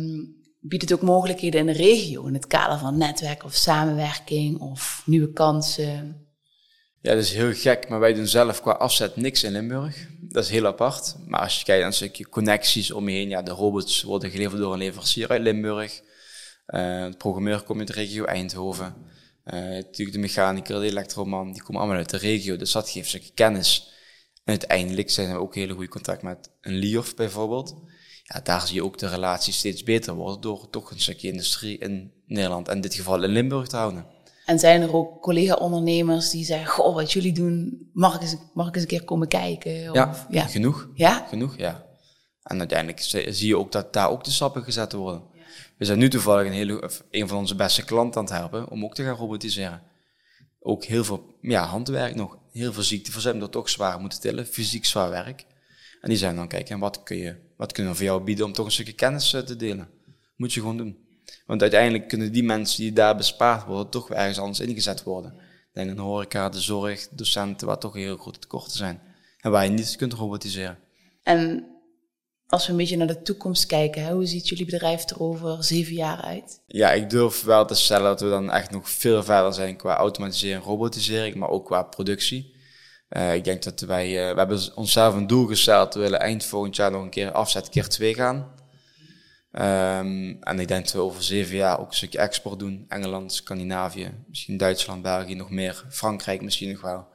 biedt 0.59 0.83
het 0.83 0.93
ook 0.93 1.01
mogelijkheden 1.01 1.59
in 1.59 1.65
de 1.65 1.71
regio, 1.71 2.25
in 2.25 2.33
het 2.33 2.47
kader 2.47 2.79
van 2.79 2.97
netwerk 2.97 3.43
of 3.43 3.53
samenwerking 3.53 4.59
of 4.59 5.03
nieuwe 5.05 5.31
kansen? 5.31 6.27
Ja, 7.01 7.13
dat 7.13 7.23
is 7.23 7.33
heel 7.33 7.53
gek, 7.53 7.89
maar 7.89 7.99
wij 7.99 8.13
doen 8.13 8.27
zelf 8.27 8.61
qua 8.61 8.71
afzet 8.71 9.15
niks 9.15 9.43
in 9.43 9.51
Limburg. 9.51 10.07
Dat 10.21 10.43
is 10.43 10.49
heel 10.49 10.65
apart. 10.65 11.15
Maar 11.27 11.39
als 11.39 11.57
je 11.59 11.65
kijkt 11.65 11.79
naar 11.79 11.89
een 11.89 11.95
stukje 11.95 12.29
connecties 12.29 12.91
om 12.91 13.09
je 13.09 13.15
heen, 13.15 13.29
ja, 13.29 13.41
de 13.41 13.51
robots 13.51 14.03
worden 14.03 14.29
geleverd 14.29 14.61
door 14.61 14.73
een 14.73 14.79
leverancier 14.79 15.29
uit 15.29 15.41
Limburg. 15.41 16.01
Uh, 16.67 17.05
de 17.05 17.17
programmeur 17.17 17.61
komt 17.61 17.79
uit 17.79 17.87
de 17.87 17.93
regio 17.93 18.23
Eindhoven. 18.23 18.95
Uh, 19.45 19.59
natuurlijk 19.59 20.11
de 20.11 20.19
mechaniker, 20.19 20.79
de 20.79 20.85
elektroman, 20.85 21.51
die 21.51 21.63
komen 21.63 21.81
allemaal 21.81 21.99
uit 21.99 22.09
de 22.09 22.17
regio. 22.17 22.55
Dus 22.55 22.71
dat 22.71 22.89
geeft 22.89 23.07
stukje 23.07 23.31
kennis. 23.33 23.91
En 24.49 24.55
uiteindelijk 24.59 25.09
zijn 25.09 25.31
we 25.31 25.39
ook 25.39 25.55
hele 25.55 25.73
goede 25.73 25.89
contact 25.89 26.21
met 26.21 26.49
een 26.61 26.73
Liof 26.73 27.15
bijvoorbeeld. 27.15 27.75
Ja, 28.23 28.39
daar 28.43 28.67
zie 28.67 28.75
je 28.75 28.83
ook 28.83 28.97
de 28.97 29.07
relatie 29.07 29.53
steeds 29.53 29.83
beter 29.83 30.13
worden 30.13 30.41
door 30.41 30.69
toch 30.69 30.91
een 30.91 30.99
stukje 30.99 31.31
industrie 31.31 31.77
in 31.77 32.11
Nederland, 32.25 32.67
en 32.67 32.75
in 32.75 32.81
dit 32.81 32.93
geval 32.93 33.23
in 33.23 33.29
Limburg 33.29 33.67
te 33.67 33.75
houden. 33.75 34.05
En 34.45 34.59
zijn 34.59 34.81
er 34.81 34.95
ook 34.95 35.21
collega-ondernemers 35.21 36.29
die 36.29 36.45
zeggen, 36.45 36.67
goh, 36.67 36.95
wat 36.95 37.11
jullie 37.11 37.33
doen, 37.33 37.89
mag 37.93 38.15
ik 38.15 38.21
eens, 38.21 38.35
mag 38.53 38.67
ik 38.67 38.73
eens 38.73 38.83
een 38.83 38.89
keer 38.89 39.03
komen 39.03 39.27
kijken? 39.27 39.89
Of, 39.89 39.95
ja, 39.95 40.27
ja, 40.29 40.43
genoeg. 40.45 40.89
Ja? 40.93 41.25
Genoeg, 41.29 41.57
ja. 41.57 41.85
En 42.43 42.59
uiteindelijk 42.59 42.99
zie 43.29 43.47
je 43.47 43.57
ook 43.57 43.71
dat 43.71 43.93
daar 43.93 44.09
ook 44.09 44.23
de 44.23 44.31
stappen 44.31 44.63
gezet 44.63 44.93
worden. 44.93 45.23
We 45.77 45.85
zijn 45.85 45.99
nu 45.99 46.09
toevallig 46.09 46.47
een, 46.47 46.53
hele, 46.53 46.91
een 47.09 47.27
van 47.27 47.37
onze 47.37 47.55
beste 47.55 47.85
klanten 47.85 48.19
aan 48.19 48.27
het 48.27 48.35
helpen 48.35 48.69
om 48.69 48.83
ook 48.83 48.95
te 48.95 49.03
gaan 49.03 49.15
robotiseren. 49.15 49.81
Ook 50.59 50.83
heel 50.83 51.03
veel 51.03 51.35
ja, 51.41 51.65
handwerk 51.65 52.15
nog, 52.15 52.37
heel 52.59 52.73
veel 52.73 52.83
ziekteverzuim 52.83 53.39
dat 53.39 53.51
toch 53.51 53.69
zwaar 53.69 53.99
moeten 53.99 54.19
tillen, 54.19 54.45
fysiek 54.45 54.85
zwaar 54.85 55.09
werk. 55.09 55.45
En 56.01 56.09
die 56.09 56.17
zijn 56.17 56.35
dan 56.35 56.47
kijken, 56.47 56.79
wat, 56.79 57.03
kun 57.03 57.17
je, 57.17 57.35
wat 57.57 57.71
kunnen 57.71 57.91
we 57.91 57.97
voor 57.97 58.07
jou 58.07 58.23
bieden 58.23 58.45
om 58.45 58.53
toch 58.53 58.65
een 58.65 58.71
stukje 58.71 58.93
kennis 58.93 59.33
eh, 59.33 59.41
te 59.41 59.55
delen? 59.55 59.89
Moet 60.35 60.53
je 60.53 60.59
gewoon 60.59 60.77
doen. 60.77 60.97
Want 61.45 61.61
uiteindelijk 61.61 62.07
kunnen 62.07 62.31
die 62.31 62.43
mensen 62.43 62.81
die 62.81 62.93
daar 62.93 63.17
bespaard 63.17 63.65
worden, 63.65 63.89
toch 63.89 64.07
weer 64.07 64.17
ergens 64.17 64.39
anders 64.39 64.59
ingezet 64.59 65.03
worden. 65.03 65.33
Denk 65.73 65.89
aan 65.89 65.97
horeca, 65.97 66.49
de 66.49 66.61
zorg, 66.61 67.07
docenten, 67.11 67.67
waar 67.67 67.77
toch 67.77 67.93
heel 67.93 68.17
grote 68.17 68.39
tekorten 68.39 68.77
zijn. 68.77 69.01
En 69.39 69.51
waar 69.51 69.63
je 69.63 69.71
niet 69.71 69.95
kunt 69.95 70.13
robotiseren. 70.13 70.77
En 71.23 71.65
als 72.49 72.65
we 72.65 72.71
een 72.71 72.77
beetje 72.77 72.97
naar 72.97 73.07
de 73.07 73.21
toekomst 73.21 73.65
kijken, 73.65 74.03
hè, 74.03 74.13
hoe 74.13 74.25
ziet 74.25 74.47
jullie 74.47 74.65
bedrijf 74.65 75.09
er 75.09 75.21
over 75.21 75.63
zeven 75.63 75.93
jaar 75.93 76.21
uit? 76.21 76.61
Ja, 76.67 76.91
ik 76.91 77.09
durf 77.09 77.43
wel 77.43 77.65
te 77.65 77.75
stellen 77.75 78.05
dat 78.05 78.21
we 78.21 78.29
dan 78.29 78.51
echt 78.51 78.71
nog 78.71 78.89
veel 78.89 79.23
verder 79.23 79.53
zijn 79.53 79.75
qua 79.75 79.95
automatisering 79.95 80.63
robotisering, 80.63 81.35
maar 81.35 81.49
ook 81.49 81.65
qua 81.65 81.83
productie. 81.83 82.55
Uh, 83.09 83.35
ik 83.35 83.43
denk 83.43 83.63
dat 83.63 83.79
wij, 83.79 84.07
uh, 84.07 84.31
we 84.33 84.37
hebben 84.37 84.75
onszelf 84.75 85.15
een 85.15 85.27
doel 85.27 85.45
gesteld, 85.45 85.93
we 85.93 85.99
willen 85.99 86.19
eind 86.19 86.45
volgend 86.45 86.75
jaar 86.75 86.91
nog 86.91 87.01
een 87.01 87.09
keer 87.09 87.31
afzet 87.31 87.69
keer 87.69 87.87
twee 87.87 88.13
gaan. 88.13 88.57
Um, 89.51 90.37
en 90.43 90.59
ik 90.59 90.67
denk 90.67 90.83
dat 90.83 90.93
we 90.93 90.99
over 90.99 91.23
zeven 91.23 91.55
jaar 91.55 91.79
ook 91.79 91.87
een 91.87 91.95
stukje 91.95 92.19
export 92.19 92.59
doen. 92.59 92.85
Engeland, 92.87 93.33
Scandinavië, 93.33 94.11
misschien 94.27 94.57
Duitsland, 94.57 95.01
België 95.01 95.35
nog 95.35 95.49
meer. 95.49 95.85
Frankrijk 95.89 96.41
misschien 96.41 96.71
nog 96.71 96.81
wel. 96.81 97.07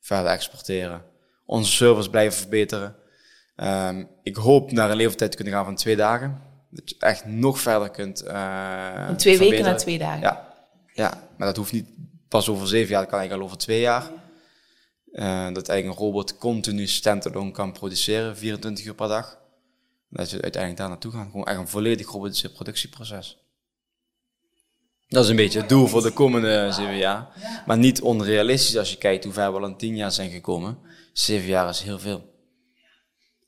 Verder 0.00 0.32
exporteren. 0.32 1.02
Onze 1.46 1.72
service 1.72 2.10
blijven 2.10 2.38
verbeteren. 2.38 2.96
Um, 3.62 4.08
ik 4.22 4.36
hoop 4.36 4.72
naar 4.72 4.90
een 4.90 4.96
leeftijd 4.96 5.30
te 5.30 5.36
kunnen 5.36 5.54
gaan 5.54 5.64
van 5.64 5.74
twee 5.74 5.96
dagen. 5.96 6.42
Dat 6.70 6.90
je 6.90 6.96
echt 6.98 7.24
nog 7.24 7.60
verder 7.60 7.90
kunt. 7.90 8.24
Uh, 8.24 9.06
van 9.06 9.16
twee 9.16 9.38
weken 9.38 9.64
naar 9.64 9.76
twee 9.76 9.98
dagen. 9.98 10.20
Ja. 10.20 10.54
ja, 10.92 11.28
maar 11.36 11.46
dat 11.46 11.56
hoeft 11.56 11.72
niet 11.72 11.86
pas 12.28 12.48
over 12.48 12.68
zeven 12.68 12.90
jaar, 12.90 13.00
dat 13.00 13.10
kan 13.10 13.18
eigenlijk 13.18 13.48
al 13.48 13.54
over 13.54 13.64
twee 13.66 13.80
jaar. 13.80 14.10
Uh, 15.12 15.52
dat 15.52 15.68
eigenlijk 15.68 16.00
een 16.00 16.06
robot 16.06 16.38
continu 16.38 16.86
standalone 16.86 17.50
kan 17.50 17.72
produceren, 17.72 18.36
24 18.36 18.84
uur 18.84 18.94
per 18.94 19.08
dag. 19.08 19.38
Dat 20.10 20.30
je 20.30 20.42
uiteindelijk 20.42 20.80
daar 20.80 20.88
naartoe 20.88 21.12
gaan. 21.12 21.30
Gewoon 21.30 21.46
echt 21.46 21.58
een 21.58 21.68
volledig 21.68 22.10
robotisch 22.10 22.52
productieproces. 22.52 23.38
Dat 25.08 25.24
is 25.24 25.30
een 25.30 25.36
beetje 25.36 25.58
het 25.58 25.68
doel 25.68 25.86
voor 25.86 26.02
de 26.02 26.10
komende 26.10 26.72
zeven 26.72 26.96
jaar. 26.96 27.28
Maar 27.66 27.78
niet 27.78 28.02
onrealistisch 28.02 28.76
als 28.76 28.90
je 28.90 28.98
kijkt 28.98 29.24
hoe 29.24 29.32
ver 29.32 29.52
we 29.52 29.58
al 29.58 29.66
in 29.66 29.76
tien 29.76 29.96
jaar 29.96 30.12
zijn 30.12 30.30
gekomen. 30.30 30.78
Zeven 31.12 31.48
jaar 31.48 31.68
is 31.68 31.80
heel 31.80 31.98
veel. 31.98 32.36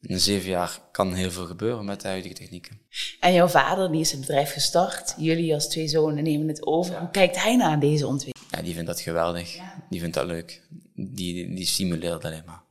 In 0.01 0.21
zeven 0.21 0.51
jaar 0.51 0.81
kan 0.93 1.15
heel 1.15 1.31
veel 1.31 1.47
gebeuren 1.47 1.85
met 1.85 2.01
de 2.01 2.09
huidige 2.09 2.35
technieken. 2.35 2.81
En 3.21 3.33
jouw 3.33 3.49
vader, 3.49 3.93
die 3.93 4.01
is 4.01 4.11
het 4.11 4.21
bedrijf 4.21 4.53
gestart. 4.53 5.15
Jullie 5.19 5.55
als 5.55 5.69
twee 5.69 5.89
zonen 5.89 6.25
nemen 6.25 6.49
het 6.49 6.67
over. 6.67 6.99
Hoe 6.99 7.11
kijkt 7.11 7.43
hij 7.43 7.57
naar 7.57 7.81
deze 7.81 8.07
ontwikkeling? 8.07 8.51
Ja, 8.53 8.63
die 8.63 8.75
vindt 8.75 8.89
dat 8.89 9.01
geweldig. 9.01 9.57
Die 9.91 10.01
vindt 10.01 10.15
dat 10.15 10.27
leuk. 10.27 10.63
Die, 10.95 11.55
die 11.55 11.67
stimuleert 11.67 12.25
alleen 12.25 12.43
maar. 12.47 12.63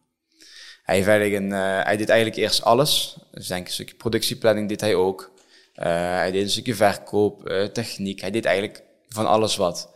Hij, 0.84 0.96
heeft 0.96 1.08
eigenlijk 1.08 1.44
een, 1.44 1.52
uh, 1.52 1.84
hij 1.84 1.98
deed 1.98 2.10
eigenlijk 2.10 2.40
eerst 2.40 2.64
alles. 2.64 3.18
Dus 3.32 3.48
denk 3.48 3.66
een 3.66 3.74
stukje 3.74 3.96
productieplanning 3.96 4.70
deed 4.70 4.82
hij 4.82 4.96
ook. 4.96 5.32
Uh, 5.76 5.86
hij 5.94 6.32
deed 6.32 6.44
een 6.44 6.50
stukje 6.50 6.76
verkoop, 6.76 7.50
uh, 7.50 7.64
techniek. 7.64 8.22
Hij 8.22 8.32
deed 8.32 8.46
eigenlijk 8.46 8.84
van 9.08 9.28
alles 9.28 9.56
wat. 9.56 9.90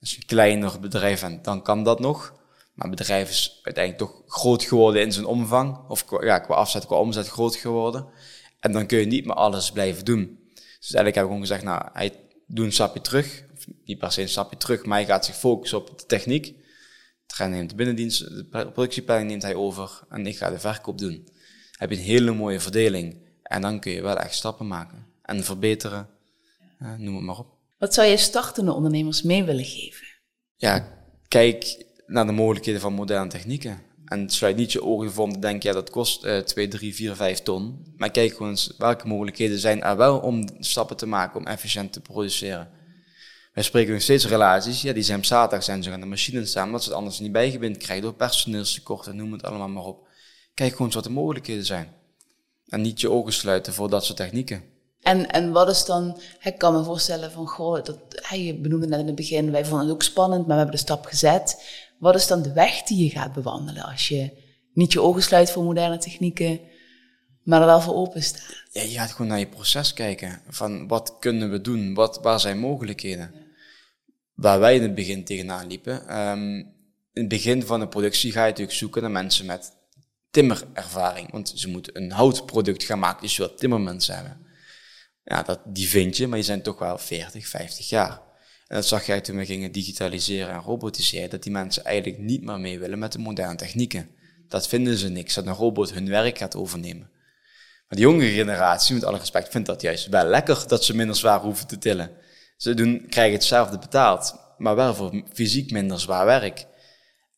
Als 0.00 0.10
je 0.10 0.16
een 0.16 0.26
kleiner 0.26 0.80
bedrijf 0.80 1.20
bent, 1.20 1.44
dan 1.44 1.62
kan 1.62 1.84
dat 1.84 2.00
nog. 2.00 2.34
Maar 2.74 2.88
het 2.88 2.96
bedrijf 2.96 3.30
is 3.30 3.60
uiteindelijk 3.62 4.10
toch 4.10 4.22
groot 4.26 4.62
geworden 4.62 5.02
in 5.02 5.12
zijn 5.12 5.24
omvang. 5.24 5.88
Of 5.88 6.04
ja, 6.20 6.38
qua 6.38 6.54
afzet, 6.54 6.86
qua 6.86 6.96
omzet 6.96 7.28
groot 7.28 7.56
geworden. 7.56 8.06
En 8.60 8.72
dan 8.72 8.86
kun 8.86 8.98
je 8.98 9.06
niet 9.06 9.24
meer 9.24 9.34
alles 9.34 9.72
blijven 9.72 10.04
doen. 10.04 10.38
Dus 10.54 10.94
eigenlijk 10.94 11.14
heb 11.14 11.24
ik 11.24 11.30
gewoon 11.30 11.40
gezegd, 11.40 11.62
nou, 11.62 11.88
hij 11.92 12.12
doet 12.46 12.64
een 12.64 12.72
stapje 12.72 13.00
terug. 13.00 13.44
Of 13.54 13.66
niet 13.84 13.98
per 13.98 14.12
se 14.12 14.22
een 14.22 14.28
stapje 14.28 14.56
terug, 14.56 14.84
maar 14.84 14.98
hij 14.98 15.06
gaat 15.06 15.24
zich 15.24 15.36
focussen 15.36 15.78
op 15.78 15.98
de 15.98 16.06
techniek. 16.06 16.54
Hij 17.36 17.48
neemt 17.48 17.70
de 17.70 17.76
binnendienst, 17.76 18.18
de 18.18 18.70
productieplanning 18.72 19.30
neemt 19.30 19.42
hij 19.42 19.54
over. 19.54 20.00
En 20.08 20.26
ik 20.26 20.36
ga 20.36 20.50
de 20.50 20.58
verkoop 20.58 20.98
doen. 20.98 21.28
Heb 21.72 21.90
je 21.90 21.96
een 21.96 22.02
hele 22.02 22.32
mooie 22.32 22.60
verdeling. 22.60 23.16
En 23.42 23.62
dan 23.62 23.80
kun 23.80 23.92
je 23.92 24.02
wel 24.02 24.18
echt 24.18 24.34
stappen 24.34 24.66
maken. 24.66 25.06
En 25.22 25.44
verbeteren, 25.44 26.08
noem 26.98 27.14
het 27.14 27.24
maar 27.24 27.38
op. 27.38 27.46
Wat 27.78 27.94
zou 27.94 28.08
je 28.08 28.16
startende 28.16 28.72
ondernemers 28.72 29.22
mee 29.22 29.44
willen 29.44 29.64
geven? 29.64 30.06
Ja, 30.56 30.98
kijk 31.28 31.86
naar 32.14 32.26
de 32.26 32.32
mogelijkheden 32.32 32.80
van 32.80 32.92
moderne 32.92 33.28
technieken. 33.28 33.82
En 34.04 34.30
sluit 34.30 34.56
niet 34.56 34.72
je 34.72 34.82
ogen 34.82 35.12
voor 35.12 35.24
om 35.24 35.32
te 35.32 35.38
denken, 35.38 35.68
ja, 35.68 35.74
dat 35.74 35.90
kost 35.90 36.24
uh, 36.24 36.38
2, 36.38 36.68
3, 36.68 36.94
4, 36.94 37.16
5 37.16 37.42
ton. 37.42 37.94
Maar 37.96 38.10
kijk 38.10 38.32
gewoon 38.32 38.50
eens 38.50 38.74
welke 38.78 39.06
mogelijkheden 39.06 39.58
zijn 39.58 39.82
er 39.82 39.96
wel 39.96 40.18
om 40.18 40.48
stappen 40.58 40.96
te 40.96 41.06
maken 41.06 41.40
om 41.40 41.46
efficiënt 41.46 41.92
te 41.92 42.00
produceren. 42.00 42.70
Wij 43.52 43.62
spreken 43.62 43.92
nog 43.92 44.02
steeds 44.02 44.26
relaties, 44.26 44.82
ja, 44.82 44.92
die 44.92 45.02
zijn 45.02 45.24
zaterdag 45.24 45.64
zijn 45.64 45.82
ze 45.82 45.90
aan 45.90 46.00
de 46.00 46.06
machines 46.06 46.50
staan, 46.50 46.66
omdat 46.66 46.82
ze 46.82 46.88
het 46.88 46.98
anders 46.98 47.18
niet 47.18 47.32
bijgebind 47.32 47.76
krijgen 47.76 48.04
door 48.04 48.14
personeelstekorten, 48.14 49.16
noem 49.16 49.32
het 49.32 49.42
allemaal 49.42 49.68
maar 49.68 49.84
op. 49.84 50.06
Kijk 50.54 50.70
gewoon 50.70 50.86
eens 50.86 50.94
wat 50.94 51.04
de 51.04 51.10
mogelijkheden 51.10 51.64
zijn. 51.64 51.92
En 52.68 52.80
niet 52.80 53.00
je 53.00 53.10
ogen 53.10 53.32
sluiten 53.32 53.72
voor 53.72 53.90
dat 53.90 54.04
soort 54.04 54.16
technieken. 54.16 54.62
En, 55.04 55.30
en 55.30 55.52
wat 55.52 55.68
is 55.68 55.84
dan, 55.84 56.20
ik 56.42 56.58
kan 56.58 56.74
me 56.74 56.84
voorstellen 56.84 57.30
van, 57.30 57.46
goh, 57.46 57.84
dat, 57.84 57.98
je 58.30 58.54
benoemde 58.54 58.86
net 58.86 59.00
in 59.00 59.06
het 59.06 59.14
begin, 59.14 59.50
wij 59.50 59.64
vonden 59.64 59.86
het 59.86 59.94
ook 59.94 60.02
spannend, 60.02 60.40
maar 60.40 60.56
we 60.56 60.62
hebben 60.62 60.76
de 60.76 60.82
stap 60.82 61.04
gezet. 61.04 61.62
Wat 61.98 62.14
is 62.14 62.26
dan 62.26 62.42
de 62.42 62.52
weg 62.52 62.82
die 62.82 63.04
je 63.04 63.10
gaat 63.10 63.32
bewandelen 63.32 63.82
als 63.82 64.08
je 64.08 64.42
niet 64.72 64.92
je 64.92 65.00
ogen 65.00 65.22
sluit 65.22 65.50
voor 65.50 65.64
moderne 65.64 65.98
technieken, 65.98 66.60
maar 67.42 67.60
er 67.60 67.66
wel 67.66 67.80
voor 67.80 67.94
open 67.94 68.22
staat? 68.22 68.64
Ja, 68.70 68.82
je 68.82 68.88
gaat 68.88 69.10
gewoon 69.10 69.26
naar 69.26 69.38
je 69.38 69.46
proces 69.46 69.92
kijken. 69.92 70.42
Van 70.48 70.88
wat 70.88 71.16
kunnen 71.18 71.50
we 71.50 71.60
doen? 71.60 71.94
Wat, 71.94 72.18
waar 72.22 72.40
zijn 72.40 72.58
mogelijkheden? 72.58 73.34
Waar 74.34 74.60
wij 74.60 74.74
in 74.76 74.82
het 74.82 74.94
begin 74.94 75.24
tegenaan 75.24 75.66
liepen. 75.66 76.18
Um, 76.18 76.56
in 77.12 77.20
het 77.20 77.28
begin 77.28 77.62
van 77.62 77.80
de 77.80 77.88
productie 77.88 78.32
ga 78.32 78.42
je 78.42 78.48
natuurlijk 78.48 78.76
zoeken 78.76 79.02
naar 79.02 79.10
mensen 79.10 79.46
met 79.46 79.72
timmerervaring. 80.30 81.30
Want 81.30 81.52
ze 81.54 81.68
moeten 81.68 81.96
een 81.96 82.12
houtproduct 82.12 82.82
gaan 82.82 82.98
maken, 82.98 83.22
dus 83.22 83.36
je 83.36 83.42
wilt 83.42 83.58
timmermensen 83.58 84.14
hebben. 84.14 84.46
Ja, 85.24 85.42
dat, 85.42 85.60
die 85.64 85.88
vind 85.88 86.16
je, 86.16 86.26
maar 86.26 86.36
die 86.36 86.46
zijn 86.46 86.62
toch 86.62 86.78
wel 86.78 86.98
40, 86.98 87.48
50 87.48 87.88
jaar. 87.88 88.20
En 88.74 88.80
dat 88.80 88.88
zag 88.88 89.06
jij 89.06 89.20
toen 89.20 89.36
we 89.36 89.44
gingen 89.44 89.72
digitaliseren 89.72 90.54
en 90.54 90.60
robotiseren, 90.60 91.30
dat 91.30 91.42
die 91.42 91.52
mensen 91.52 91.84
eigenlijk 91.84 92.18
niet 92.22 92.42
meer 92.42 92.60
mee 92.60 92.78
willen 92.78 92.98
met 92.98 93.12
de 93.12 93.18
moderne 93.18 93.56
technieken. 93.56 94.10
Dat 94.48 94.68
vinden 94.68 94.96
ze 94.96 95.08
niks, 95.08 95.34
dat 95.34 95.46
een 95.46 95.54
robot 95.54 95.92
hun 95.92 96.08
werk 96.08 96.38
gaat 96.38 96.56
overnemen. 96.56 97.10
Maar 97.88 97.98
de 97.98 98.00
jonge 98.00 98.26
generatie, 98.26 98.94
met 98.94 99.04
alle 99.04 99.18
respect, 99.18 99.48
vindt 99.48 99.66
dat 99.66 99.80
juist 99.80 100.08
wel 100.08 100.24
lekker 100.24 100.64
dat 100.66 100.84
ze 100.84 100.96
minder 100.96 101.16
zwaar 101.16 101.40
hoeven 101.40 101.66
te 101.66 101.78
tillen. 101.78 102.10
Ze 102.56 102.74
doen, 102.74 103.06
krijgen 103.08 103.34
hetzelfde 103.34 103.78
betaald, 103.78 104.34
maar 104.58 104.76
wel 104.76 104.94
voor 104.94 105.22
fysiek 105.32 105.70
minder 105.70 106.00
zwaar 106.00 106.26
werk. 106.26 106.66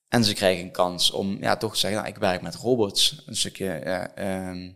En 0.09 0.25
ze 0.25 0.35
krijgen 0.35 0.65
een 0.65 0.73
kans 0.73 1.11
om 1.11 1.37
ja, 1.41 1.57
toch 1.57 1.73
te 1.73 1.79
zeggen, 1.79 2.01
nou, 2.01 2.13
ik 2.13 2.21
werk 2.21 2.43
met 2.43 2.55
robots. 2.55 3.23
Een 3.27 3.37
stukje, 3.37 3.83
uh, 4.19 4.73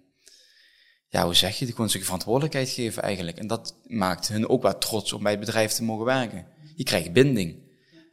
ja, 1.10 1.24
hoe 1.24 1.34
zeg 1.34 1.58
je, 1.58 1.66
gewoon 1.66 1.80
een 1.80 1.88
stukje 1.88 2.06
verantwoordelijkheid 2.06 2.68
geven 2.68 3.02
eigenlijk. 3.02 3.38
En 3.38 3.46
dat 3.46 3.74
maakt 3.86 4.28
hun 4.28 4.48
ook 4.48 4.62
wat 4.62 4.80
trots 4.80 5.12
om 5.12 5.22
bij 5.22 5.30
het 5.30 5.40
bedrijf 5.40 5.72
te 5.72 5.82
mogen 5.82 6.04
werken. 6.04 6.46
Je 6.76 6.84
krijgt 6.84 7.12
binding. 7.12 7.56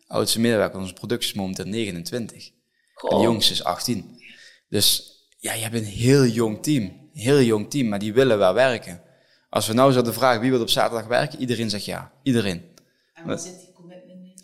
Oudste 0.07 0.39
medewerker 0.39 0.71
van 0.71 0.81
onze 0.81 0.93
productie 0.93 1.29
is 1.29 1.38
momenteel 1.38 1.65
29. 1.65 2.51
Goh. 2.93 3.12
En 3.12 3.17
de 3.17 3.23
jongste 3.23 3.53
is 3.53 3.63
18. 3.63 4.21
Dus 4.69 5.12
ja, 5.38 5.53
je 5.53 5.62
hebt 5.62 5.75
een 5.75 5.83
heel 5.83 6.25
jong 6.25 6.63
team. 6.63 7.10
heel 7.13 7.41
jong 7.41 7.69
team, 7.69 7.88
maar 7.88 7.99
die 7.99 8.13
willen 8.13 8.38
wel 8.38 8.53
werken. 8.53 9.01
Als 9.49 9.67
we 9.67 9.73
nou 9.73 9.91
zouden 9.91 10.13
vragen 10.13 10.41
wie 10.41 10.51
wil 10.51 10.62
op 10.62 10.69
zaterdag 10.69 11.07
werken, 11.07 11.39
iedereen 11.39 11.69
zegt 11.69 11.86
ja. 11.86 12.12
Iedereen. 12.23 12.63
En 13.13 13.25
wat 13.25 13.41
zit 13.41 13.60
die 13.60 13.71
commitment 13.73 14.21
in? 14.21 14.43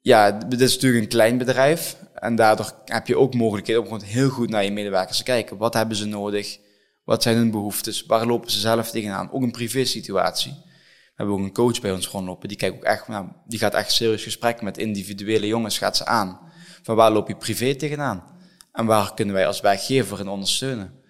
Ja, 0.00 0.30
dit 0.32 0.60
is 0.60 0.74
natuurlijk 0.74 1.02
een 1.02 1.08
klein 1.08 1.38
bedrijf. 1.38 1.96
En 2.14 2.34
daardoor 2.34 2.72
heb 2.84 3.06
je 3.06 3.18
ook 3.18 3.34
mogelijkheden 3.34 3.82
om 3.82 3.88
gewoon 3.88 4.02
heel 4.02 4.28
goed 4.28 4.48
naar 4.48 4.64
je 4.64 4.72
medewerkers 4.72 5.16
te 5.16 5.24
kijken. 5.24 5.56
Wat 5.56 5.74
hebben 5.74 5.96
ze 5.96 6.06
nodig? 6.06 6.58
Wat 7.04 7.22
zijn 7.22 7.36
hun 7.36 7.50
behoeftes? 7.50 8.06
Waar 8.06 8.26
lopen 8.26 8.50
ze 8.50 8.60
zelf 8.60 8.90
tegenaan? 8.90 9.32
Ook 9.32 9.42
een 9.42 9.50
privé 9.50 9.84
situatie. 9.84 10.52
We 10.52 11.12
hebben 11.14 11.34
ook 11.34 11.40
een 11.40 11.52
coach 11.52 11.80
bij 11.80 11.92
ons 11.92 12.08
rondlopen. 12.08 12.48
Die, 12.48 12.56
kijkt 12.56 12.76
ook 12.76 12.84
echt, 12.84 13.08
nou, 13.08 13.26
die 13.46 13.58
gaat 13.58 13.74
echt 13.74 13.92
serieus 13.92 14.22
gesprek 14.22 14.62
met 14.62 14.78
individuele 14.78 15.46
jongens, 15.46 15.78
gaat 15.78 15.96
ze 15.96 16.06
aan. 16.06 16.40
Van 16.82 16.96
waar 16.96 17.10
loop 17.10 17.28
je 17.28 17.36
privé 17.36 17.74
tegenaan? 17.74 18.24
En 18.72 18.86
waar 18.86 19.14
kunnen 19.14 19.34
wij 19.34 19.46
als 19.46 19.60
werkgever 19.60 20.20
in 20.20 20.28
ondersteunen? 20.28 21.00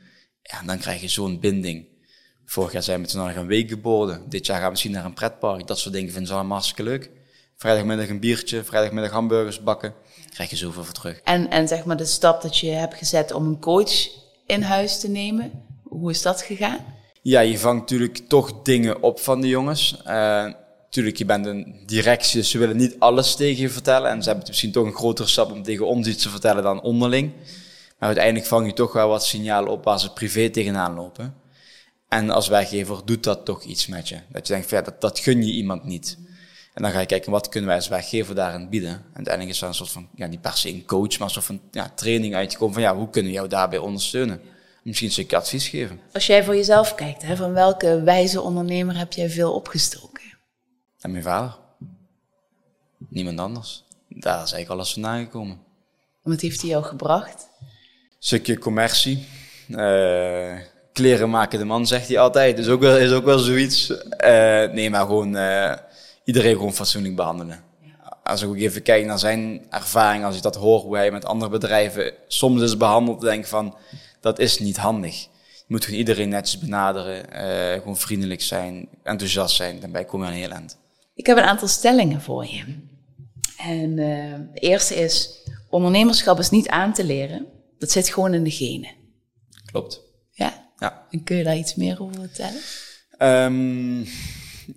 Ja, 0.42 0.61
en 0.61 0.66
dan 0.66 0.78
krijg 0.78 1.00
je 1.00 1.09
zo'n 1.09 1.40
binding. 1.40 1.87
Vorig 2.44 2.72
jaar 2.72 2.83
zijn 2.83 2.96
we 2.96 3.02
met 3.02 3.11
z'n 3.11 3.18
allen 3.18 3.33
gaan 3.33 3.46
weekgeboden. 3.46 4.28
Dit 4.28 4.46
jaar 4.46 4.57
gaan 4.57 4.64
we 4.64 4.70
misschien 4.70 4.92
naar 4.92 5.05
een 5.05 5.14
pretpark. 5.14 5.66
Dat 5.66 5.78
soort 5.78 5.94
dingen 5.94 6.11
vinden 6.11 6.28
ze 6.28 6.35
allemaal 6.35 6.52
hartstikke 6.52 6.83
leuk. 6.83 7.11
Vrijdagmiddag 7.57 8.09
een 8.09 8.20
biertje, 8.20 8.64
vrijdagmiddag 8.64 9.11
hamburgers 9.12 9.62
bakken. 9.62 9.94
krijg 10.31 10.50
je 10.50 10.57
zoveel 10.57 10.85
voor 10.85 10.94
terug. 10.94 11.20
En, 11.24 11.50
en 11.50 11.68
zeg 11.68 11.85
maar 11.85 11.96
de 11.96 12.05
stap 12.05 12.42
dat 12.42 12.59
je 12.59 12.70
hebt 12.70 12.94
gezet 12.94 13.33
om 13.33 13.46
een 13.46 13.61
coach 13.61 14.09
in 14.46 14.62
huis 14.62 15.00
te 15.00 15.09
nemen. 15.09 15.71
Hoe 15.92 16.11
is 16.11 16.22
dat 16.22 16.42
gegaan? 16.42 16.78
Ja, 17.22 17.40
je 17.40 17.59
vangt 17.59 17.81
natuurlijk 17.81 18.18
toch 18.28 18.62
dingen 18.62 19.02
op 19.02 19.20
van 19.20 19.40
de 19.40 19.48
jongens. 19.48 20.02
Uh, 20.07 20.52
tuurlijk, 20.90 21.16
je 21.16 21.24
bent 21.24 21.46
een 21.46 21.83
directie, 21.87 22.40
dus 22.40 22.50
ze 22.50 22.59
willen 22.59 22.76
niet 22.76 22.96
alles 22.98 23.35
tegen 23.35 23.62
je 23.62 23.68
vertellen. 23.68 24.11
En 24.11 24.22
ze 24.22 24.28
hebben 24.28 24.46
misschien 24.48 24.72
toch 24.72 24.87
een 24.87 24.94
grotere 24.94 25.28
stap 25.28 25.52
om 25.52 25.62
tegen 25.62 25.87
ons 25.87 26.07
iets 26.07 26.22
te 26.22 26.28
vertellen 26.28 26.62
dan 26.62 26.83
onderling. 26.83 27.33
Maar 27.98 28.09
uiteindelijk 28.09 28.46
vang 28.46 28.66
je 28.66 28.72
toch 28.72 28.92
wel 28.92 29.09
wat 29.09 29.24
signalen 29.24 29.70
op 29.70 29.85
waar 29.85 30.00
ze 30.00 30.12
privé 30.12 30.50
tegenaan 30.50 30.94
lopen. 30.94 31.35
En 32.09 32.31
als 32.31 32.48
werkgever 32.48 33.00
doet 33.05 33.24
dat 33.24 33.44
toch 33.44 33.62
iets 33.62 33.87
met 33.87 34.09
je. 34.09 34.18
Dat 34.28 34.46
je 34.46 34.52
denkt, 34.52 34.70
ja, 34.70 34.83
dat, 34.83 35.00
dat 35.00 35.18
gun 35.18 35.46
je 35.46 35.52
iemand 35.52 35.85
niet. 35.85 36.18
En 36.74 36.83
dan 36.83 36.92
ga 36.92 37.00
je 37.00 37.07
kijken, 37.07 37.33
wat 37.33 37.48
kunnen 37.48 37.68
wij 37.68 37.78
als 37.78 37.88
werkgever 37.88 38.35
daarin 38.35 38.68
bieden? 38.68 38.90
En 38.90 39.11
uiteindelijk 39.14 39.55
is 39.55 39.62
er 39.62 39.68
een 39.68 39.74
soort 39.74 39.90
van, 39.90 40.09
ja, 40.14 40.26
niet 40.26 40.40
per 40.40 40.57
se 40.57 40.68
een 40.68 40.85
coach, 40.85 41.18
maar 41.18 41.28
een 41.28 41.35
soort 41.35 41.44
van 41.44 41.61
ja, 41.70 41.92
training 41.94 42.35
uitgekomen 42.35 42.74
van, 42.74 42.83
ja, 42.83 42.96
hoe 42.96 43.11
kunnen 43.11 43.31
we 43.31 43.37
jou 43.37 43.48
daarbij 43.48 43.78
ondersteunen? 43.78 44.40
Misschien 44.83 45.07
een 45.07 45.12
stukje 45.12 45.37
advies 45.37 45.68
geven. 45.68 46.01
Als 46.12 46.27
jij 46.27 46.45
voor 46.45 46.57
jezelf 46.57 46.95
kijkt, 46.95 47.23
hè, 47.23 47.37
van 47.37 47.53
welke 47.53 48.03
wijze 48.03 48.40
ondernemer 48.40 48.99
heb 48.99 49.12
jij 49.12 49.31
veel 49.31 49.55
opgestoken? 49.55 50.23
En 51.01 51.11
mijn 51.11 51.23
vader. 51.23 51.57
Niemand 53.09 53.38
anders. 53.38 53.85
Daar 54.09 54.35
is 54.35 54.53
eigenlijk 54.53 54.68
alles 54.68 54.92
vandaan 54.92 55.25
gekomen. 55.25 55.61
Wat 56.23 56.40
heeft 56.40 56.61
hij 56.61 56.71
jou 56.71 56.85
gebracht? 56.85 57.49
Een 57.61 57.66
stukje 58.18 58.59
commercie. 58.59 59.27
Uh, 59.68 60.59
kleren 60.92 61.31
maken 61.31 61.59
de 61.59 61.64
man, 61.64 61.87
zegt 61.87 62.09
hij 62.09 62.18
altijd. 62.18 62.59
Is 62.59 62.68
ook 62.68 62.81
wel, 62.81 62.97
is 62.97 63.12
ook 63.12 63.25
wel 63.25 63.38
zoiets. 63.38 63.90
Uh, 63.90 63.99
nee, 64.73 64.90
maar 64.90 65.07
gewoon 65.07 65.37
uh, 65.37 65.75
iedereen 66.25 66.55
gewoon 66.55 66.75
fatsoenlijk 66.75 67.16
behandelen. 67.16 67.64
Als 68.23 68.42
ik 68.42 68.49
ook 68.49 68.57
even 68.57 68.83
kijk 68.83 69.05
naar 69.05 69.18
zijn 69.18 69.66
ervaring, 69.71 70.25
als 70.25 70.37
ik 70.37 70.42
dat 70.42 70.55
hoor, 70.55 70.81
hoe 70.81 70.97
hij 70.97 71.11
met 71.11 71.25
andere 71.25 71.51
bedrijven 71.51 72.12
soms 72.27 72.62
is 72.62 72.77
behandeld, 72.77 73.21
denk 73.21 73.42
ik 73.42 73.49
van, 73.49 73.77
dat 74.22 74.38
is 74.38 74.58
niet 74.58 74.76
handig. 74.76 75.22
Je 75.42 75.78
moet 75.78 75.85
gewoon 75.85 75.98
iedereen 75.98 76.28
netjes 76.28 76.58
benaderen, 76.58 77.24
uh, 77.32 77.78
gewoon 77.78 77.96
vriendelijk 77.96 78.42
zijn, 78.42 78.88
enthousiast 79.02 79.56
zijn. 79.56 79.80
Daarbij 79.80 80.04
kom 80.04 80.20
je 80.20 80.26
aan 80.26 80.32
heel 80.32 80.50
eind. 80.50 80.78
Ik 81.14 81.26
heb 81.26 81.37
een 81.37 81.42
aantal 81.42 81.68
stellingen 81.68 82.20
voor 82.20 82.46
je. 82.46 82.64
En 83.56 83.90
uh, 83.90 84.35
de 84.52 84.61
eerste 84.61 84.94
is, 84.94 85.42
ondernemerschap 85.70 86.38
is 86.38 86.50
niet 86.50 86.68
aan 86.68 86.92
te 86.92 87.04
leren. 87.04 87.46
Dat 87.78 87.90
zit 87.90 88.08
gewoon 88.08 88.35
in 88.35 88.44
de 88.44 88.50
genen. 88.50 88.90
Klopt. 89.64 90.00
Ja? 90.30 90.70
Ja. 90.78 91.06
En 91.11 91.22
kun 91.22 91.37
je 91.37 91.44
daar 91.44 91.56
iets 91.56 91.74
meer 91.74 92.02
over 92.02 92.20
vertellen? 92.20 92.61
Um, 93.44 94.06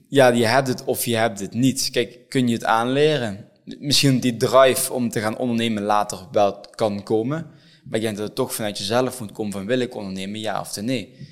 ja, 0.10 0.28
je 0.28 0.46
hebt 0.46 0.68
het 0.68 0.84
of 0.84 1.06
je 1.06 1.16
hebt 1.16 1.40
het 1.40 1.54
niet. 1.54 1.90
Kijk, 1.92 2.30
kun 2.30 2.48
je 2.48 2.54
het 2.54 2.64
aanleren? 2.64 3.50
misschien 3.66 4.20
die 4.20 4.38
drive 4.38 4.94
om 4.94 5.10
te 5.10 5.20
gaan 5.20 5.38
ondernemen 5.38 5.84
later 5.84 6.20
wel 6.32 6.60
kan 6.76 7.04
komen. 7.04 7.48
Maar 7.86 8.00
ik 8.00 8.06
denk 8.06 8.18
dat 8.18 8.28
het 8.28 8.36
toch 8.36 8.54
vanuit 8.54 8.78
jezelf 8.78 9.20
moet 9.20 9.32
komen 9.32 9.52
van 9.52 9.66
wil 9.66 9.80
ik 9.80 9.96
ondernemen, 9.96 10.40
ja 10.40 10.60
of 10.60 10.82
nee. 10.82 11.28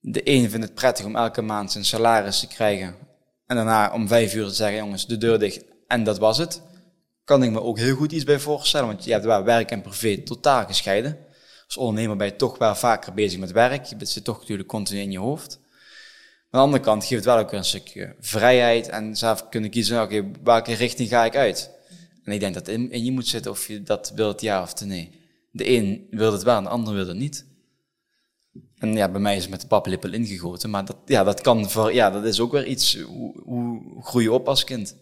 De 0.00 0.20
een 0.24 0.50
vindt 0.50 0.66
het 0.66 0.74
prettig 0.74 1.04
om 1.04 1.16
elke 1.16 1.42
maand 1.42 1.72
zijn 1.72 1.84
salaris 1.84 2.40
te 2.40 2.46
krijgen. 2.46 2.94
En 3.46 3.56
daarna 3.56 3.92
om 3.92 4.08
vijf 4.08 4.34
uur 4.34 4.46
te 4.46 4.54
zeggen, 4.54 4.78
jongens, 4.78 5.06
de 5.06 5.18
deur 5.18 5.38
dicht. 5.38 5.64
En 5.86 6.04
dat 6.04 6.18
was 6.18 6.38
het. 6.38 6.62
Kan 7.24 7.42
ik 7.42 7.50
me 7.50 7.62
ook 7.62 7.78
heel 7.78 7.94
goed 7.94 8.12
iets 8.12 8.24
bij 8.24 8.38
voorstellen. 8.38 8.86
Want 8.86 9.04
je 9.04 9.12
hebt 9.12 9.24
wel 9.24 9.44
werk 9.44 9.70
en 9.70 9.82
privé 9.82 10.18
totaal 10.18 10.66
gescheiden. 10.66 11.18
Als 11.66 11.76
ondernemer 11.76 12.16
ben 12.16 12.26
je 12.26 12.36
toch 12.36 12.58
wel 12.58 12.74
vaker 12.74 13.12
bezig 13.14 13.38
met 13.38 13.52
werk. 13.52 13.84
Je 13.84 13.96
zit 13.98 14.24
toch 14.24 14.40
natuurlijk 14.40 14.68
continu 14.68 15.00
in 15.00 15.10
je 15.10 15.18
hoofd. 15.18 15.60
Aan 16.52 16.60
de 16.60 16.66
andere 16.66 16.82
kant 16.82 17.02
geeft 17.04 17.24
het 17.24 17.34
wel 17.34 17.38
ook 17.38 17.52
een 17.52 17.64
stukje 17.64 18.16
vrijheid 18.20 18.88
en 18.88 19.16
zelf 19.16 19.48
kunnen 19.48 19.70
kiezen, 19.70 20.02
oké, 20.02 20.30
welke 20.42 20.74
richting 20.74 21.08
ga 21.08 21.24
ik 21.24 21.36
uit? 21.36 21.70
En 22.24 22.32
ik 22.32 22.40
denk 22.40 22.54
dat 22.54 22.68
in, 22.68 22.90
in 22.90 23.04
je 23.04 23.12
moet 23.12 23.26
zitten 23.26 23.50
of 23.50 23.68
je 23.68 23.82
dat 23.82 24.12
wilt, 24.14 24.40
ja 24.40 24.62
of 24.62 24.84
nee. 24.84 25.21
De 25.52 25.68
een 25.68 26.06
wil 26.10 26.32
het 26.32 26.42
wel, 26.42 26.56
en 26.56 26.62
de 26.62 26.68
ander 26.68 26.94
wil 26.94 27.06
het 27.06 27.16
niet. 27.16 27.46
En 28.78 28.94
ja, 28.94 29.10
bij 29.10 29.20
mij 29.20 29.36
is 29.36 29.42
het 29.42 29.50
met 29.50 29.60
de 29.60 29.66
paplepel 29.66 30.12
ingegoten, 30.12 30.70
maar 30.70 30.84
dat, 30.84 30.96
ja, 31.04 31.24
dat 31.24 31.40
kan 31.40 31.70
voor, 31.70 31.94
ja, 31.94 32.10
dat 32.10 32.24
is 32.24 32.40
ook 32.40 32.52
weer 32.52 32.66
iets, 32.66 33.00
hoe, 33.00 33.40
hoe 33.42 34.02
groei 34.04 34.24
je 34.24 34.32
op 34.32 34.48
als 34.48 34.64
kind? 34.64 34.96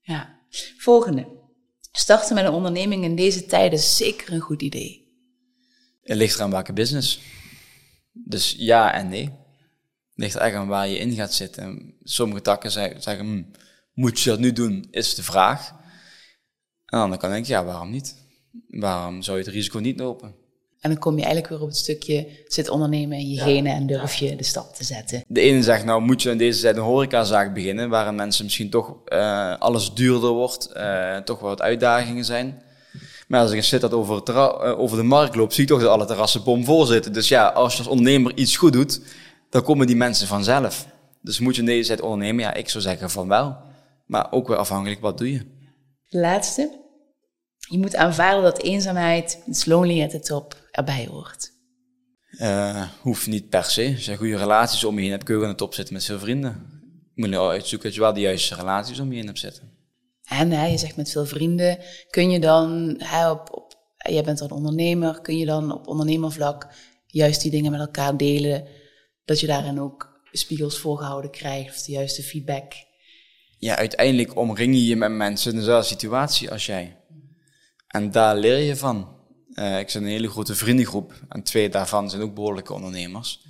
Ja, 0.00 0.38
volgende. 0.78 1.28
Starten 1.92 2.34
met 2.34 2.44
een 2.44 2.52
onderneming 2.52 3.04
in 3.04 3.16
deze 3.16 3.46
tijden 3.46 3.78
is 3.78 3.96
zeker 3.96 4.32
een 4.32 4.40
goed 4.40 4.62
idee. 4.62 5.04
Het 6.02 6.16
ligt 6.16 6.34
eraan 6.34 6.50
welke 6.50 6.72
business. 6.72 7.20
Dus 8.12 8.54
ja 8.58 8.92
en 8.92 9.08
nee 9.08 9.44
ligt 10.16 10.36
echt 10.36 10.54
aan 10.54 10.66
waar 10.66 10.88
je 10.88 10.98
in 10.98 11.12
gaat 11.12 11.34
zitten. 11.34 11.94
Sommige 12.02 12.40
takken 12.40 12.70
zeggen, 12.70 13.18
hm, 13.18 13.42
moet 13.92 14.20
je 14.20 14.30
dat 14.30 14.38
nu 14.38 14.52
doen, 14.52 14.86
is 14.90 15.14
de 15.14 15.22
vraag. 15.22 15.70
En 16.86 17.08
dan 17.08 17.18
kan 17.18 17.34
ik, 17.34 17.44
ja, 17.44 17.64
waarom 17.64 17.90
niet? 17.90 18.25
Waarom 18.68 19.22
zou 19.22 19.38
je 19.38 19.44
het 19.44 19.52
risico 19.52 19.78
niet 19.78 19.98
lopen? 19.98 20.34
En 20.80 20.90
dan 20.92 21.00
kom 21.00 21.16
je 21.16 21.24
eigenlijk 21.24 21.52
weer 21.52 21.62
op 21.62 21.68
het 21.68 21.76
stukje 21.76 22.28
zit 22.46 22.68
ondernemen 22.68 23.18
in 23.18 23.30
je 23.30 23.40
genen 23.40 23.72
en 23.72 23.86
durf 23.86 24.14
je 24.14 24.36
de 24.36 24.44
stap 24.44 24.74
te 24.74 24.84
zetten. 24.84 25.24
De 25.28 25.40
ene 25.40 25.62
zegt, 25.62 25.84
nou 25.84 26.02
moet 26.02 26.22
je 26.22 26.30
in 26.30 26.38
deze 26.38 26.60
tijd 26.60 26.76
een 26.76 26.82
horecazaak 26.82 27.54
beginnen, 27.54 27.88
waarin 27.88 28.14
mensen 28.14 28.44
misschien 28.44 28.70
toch 28.70 28.94
uh, 29.08 29.56
alles 29.58 29.94
duurder 29.94 30.30
wordt, 30.30 30.70
uh, 30.76 31.16
toch 31.16 31.40
wat 31.40 31.62
uitdagingen 31.62 32.24
zijn. 32.24 32.62
Maar 33.28 33.40
als 33.40 33.50
ik 33.50 33.56
een 33.56 33.64
zit 33.64 33.80
dat 33.80 33.92
over, 33.92 34.22
uh, 34.30 34.78
over 34.78 34.96
de 34.96 35.02
markt 35.02 35.34
loop, 35.34 35.52
zie 35.52 35.62
ik 35.62 35.68
toch 35.68 35.80
dat 35.80 35.90
alle 35.90 36.06
terrassen 36.06 36.44
bomvol 36.44 36.84
zitten. 36.84 37.12
Dus 37.12 37.28
ja, 37.28 37.48
als 37.48 37.72
je 37.72 37.78
als 37.78 37.88
ondernemer 37.88 38.36
iets 38.36 38.56
goed 38.56 38.72
doet, 38.72 39.00
dan 39.50 39.62
komen 39.62 39.86
die 39.86 39.96
mensen 39.96 40.26
vanzelf. 40.26 40.86
Dus 41.20 41.38
moet 41.38 41.54
je 41.54 41.60
in 41.60 41.66
deze 41.66 41.88
tijd 41.88 42.00
ondernemen? 42.00 42.44
Ja, 42.44 42.54
ik 42.54 42.68
zou 42.68 42.82
zeggen 42.82 43.10
van 43.10 43.28
wel. 43.28 43.56
Maar 44.06 44.32
ook 44.32 44.48
weer 44.48 44.56
afhankelijk, 44.56 45.00
wat 45.00 45.18
doe 45.18 45.32
je? 45.32 45.40
De 46.08 46.18
laatste. 46.18 46.84
Je 47.68 47.78
moet 47.78 47.96
aanvaarden 47.96 48.42
dat 48.42 48.62
eenzaamheid, 48.62 49.42
dus 49.46 49.64
lonely 49.64 50.02
at 50.02 50.10
the 50.10 50.20
top, 50.20 50.68
erbij 50.70 51.06
hoort. 51.10 51.52
Uh, 52.30 52.88
hoeft 53.00 53.26
niet 53.26 53.48
per 53.48 53.64
se. 53.64 53.92
Als 53.94 54.04
je 54.04 54.16
goede 54.16 54.36
relaties 54.36 54.84
om 54.84 54.94
je 54.94 55.02
heen 55.02 55.10
hebt, 55.10 55.24
kun 55.24 55.38
je 55.38 55.44
aan 55.44 55.50
de 55.50 55.56
top 55.56 55.74
zitten 55.74 55.94
met 55.94 56.04
veel 56.04 56.18
vrienden. 56.18 56.66
Je 57.14 57.22
moet 57.22 57.30
nou 57.30 57.50
uitzoeken 57.50 57.86
dat 57.86 57.96
je 57.96 58.02
wel 58.02 58.12
de 58.12 58.20
juiste 58.20 58.54
relaties 58.54 59.00
om 59.00 59.10
je 59.10 59.16
heen 59.16 59.26
hebt 59.26 59.38
zitten. 59.38 59.74
En 60.24 60.50
hè, 60.50 60.66
je 60.66 60.78
zegt 60.78 60.96
met 60.96 61.10
veel 61.10 61.26
vrienden, 61.26 61.78
kun 62.10 62.30
je 62.30 62.40
dan, 62.40 62.94
hè, 62.98 63.30
op, 63.30 63.48
op, 63.52 63.74
jij 63.96 64.22
bent 64.22 64.38
dan 64.38 64.50
ondernemer, 64.50 65.20
kun 65.20 65.38
je 65.38 65.46
dan 65.46 65.72
op 65.72 65.86
ondernemervlak 65.86 66.68
juist 67.06 67.42
die 67.42 67.50
dingen 67.50 67.70
met 67.70 67.80
elkaar 67.80 68.16
delen 68.16 68.66
dat 69.24 69.40
je 69.40 69.46
daarin 69.46 69.80
ook 69.80 70.22
spiegels 70.32 70.78
voorgehouden 70.78 71.30
krijgt 71.30 71.76
of 71.76 71.82
de 71.82 71.92
juiste 71.92 72.22
feedback. 72.22 72.72
Ja, 73.58 73.76
uiteindelijk 73.76 74.36
omring 74.36 74.74
je 74.74 74.86
je 74.86 74.96
met 74.96 75.10
mensen 75.10 75.52
in 75.52 75.58
dezelfde 75.58 75.88
situatie 75.88 76.50
als 76.50 76.66
jij. 76.66 76.96
En 77.96 78.10
daar 78.10 78.36
leer 78.36 78.58
je 78.58 78.76
van. 78.76 79.08
Uh, 79.54 79.78
ik 79.78 79.90
zit 79.90 80.00
in 80.00 80.06
een 80.06 80.12
hele 80.12 80.28
grote 80.28 80.54
vriendengroep 80.54 81.12
en 81.28 81.42
twee 81.42 81.68
daarvan 81.68 82.10
zijn 82.10 82.22
ook 82.22 82.34
behoorlijke 82.34 82.72
ondernemers. 82.72 83.44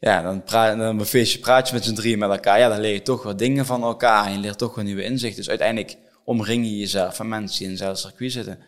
Ja, 0.00 0.22
dan, 0.22 0.42
praat, 0.42 0.78
dan 0.78 0.98
een 0.98 1.06
feestje 1.06 1.38
praat 1.38 1.68
je 1.68 1.74
met 1.74 1.84
z'n 1.84 1.94
drieën 1.94 2.18
met 2.18 2.30
elkaar. 2.30 2.58
Ja, 2.58 2.68
dan 2.68 2.80
leer 2.80 2.92
je 2.92 3.02
toch 3.02 3.22
wat 3.22 3.38
dingen 3.38 3.66
van 3.66 3.82
elkaar 3.82 4.26
en 4.26 4.32
je 4.32 4.38
leert 4.38 4.58
toch 4.58 4.74
wat 4.74 4.84
nieuwe 4.84 5.02
inzichten. 5.02 5.38
Dus 5.38 5.48
uiteindelijk 5.48 5.96
omring 6.24 6.64
je 6.64 6.78
jezelf 6.78 7.16
van 7.16 7.28
mensen 7.28 7.58
die 7.58 7.66
in 7.66 7.72
hetzelfde 7.72 8.08
circuit 8.08 8.32
zitten. 8.32 8.58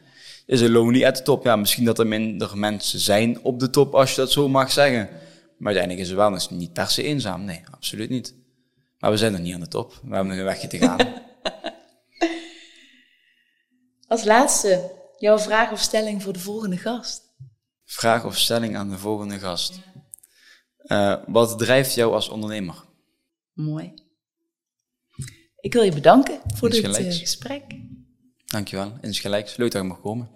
Is 0.46 0.60
een 0.60 0.70
lonely 0.70 1.04
at 1.04 1.16
de 1.16 1.22
top? 1.22 1.44
Ja, 1.44 1.56
misschien 1.56 1.84
dat 1.84 1.98
er 1.98 2.06
minder 2.06 2.58
mensen 2.58 2.98
zijn 2.98 3.42
op 3.42 3.60
de 3.60 3.70
top, 3.70 3.94
als 3.94 4.10
je 4.10 4.16
dat 4.16 4.32
zo 4.32 4.48
mag 4.48 4.72
zeggen. 4.72 5.08
Maar 5.58 5.74
uiteindelijk 5.74 6.00
is 6.00 6.08
het 6.08 6.16
wel 6.16 6.30
dus 6.30 6.50
niet 6.50 6.72
per 6.72 6.90
se 6.90 7.02
eenzaam. 7.02 7.44
Nee, 7.44 7.62
absoluut 7.70 8.10
niet. 8.10 8.34
Maar 8.98 9.10
we 9.10 9.16
zijn 9.16 9.32
nog 9.32 9.40
niet 9.40 9.54
aan 9.54 9.60
de 9.60 9.68
top. 9.68 9.92
We 9.92 10.14
hebben 10.14 10.26
nog 10.26 10.36
een 10.36 10.44
wegje 10.44 10.68
te 10.68 10.78
gaan. 10.78 10.98
Als 14.08 14.24
laatste, 14.24 14.98
jouw 15.20 15.38
vraag 15.38 15.72
of 15.72 15.78
stelling 15.78 16.22
voor 16.22 16.32
de 16.32 16.38
volgende 16.38 16.76
gast. 16.76 17.22
Vraag 17.84 18.24
of 18.24 18.38
stelling 18.38 18.76
aan 18.76 18.90
de 18.90 18.98
volgende 18.98 19.38
gast. 19.38 19.80
Uh, 20.84 21.16
wat 21.26 21.58
drijft 21.58 21.94
jou 21.94 22.12
als 22.12 22.28
ondernemer? 22.28 22.84
Mooi. 23.52 23.94
Ik 25.60 25.72
wil 25.72 25.82
je 25.82 25.92
bedanken 25.92 26.40
voor 26.54 26.70
dit 26.70 26.84
uh, 26.84 26.94
gesprek. 26.94 27.64
Dankjewel. 28.44 28.98
Insgelijks. 29.00 29.56
Leuk 29.56 29.72
dat 29.72 29.82
je 29.82 29.88
mag 29.88 30.00
komen. 30.00 30.30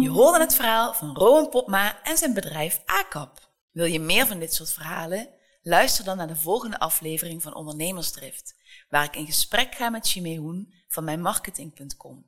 Je 0.00 0.08
hoorde 0.08 0.40
het 0.40 0.54
verhaal 0.54 0.94
van 0.94 1.16
Rowan 1.16 1.48
Popma 1.48 2.02
en 2.02 2.16
zijn 2.16 2.34
bedrijf 2.34 2.82
ACAP. 2.84 3.50
Wil 3.70 3.84
je 3.84 4.00
meer 4.00 4.26
van 4.26 4.38
dit 4.38 4.54
soort 4.54 4.72
verhalen? 4.72 5.28
Luister 5.62 6.04
dan 6.04 6.16
naar 6.16 6.28
de 6.28 6.36
volgende 6.36 6.78
aflevering 6.78 7.42
van 7.42 7.54
Ondernemersdrift, 7.54 8.54
waar 8.88 9.04
ik 9.04 9.16
in 9.16 9.26
gesprek 9.26 9.74
ga 9.74 9.88
met 9.88 10.08
Chimé 10.08 10.36
Hoen 10.36 10.74
van 10.88 11.04
mijnmarketing.com. 11.04 12.27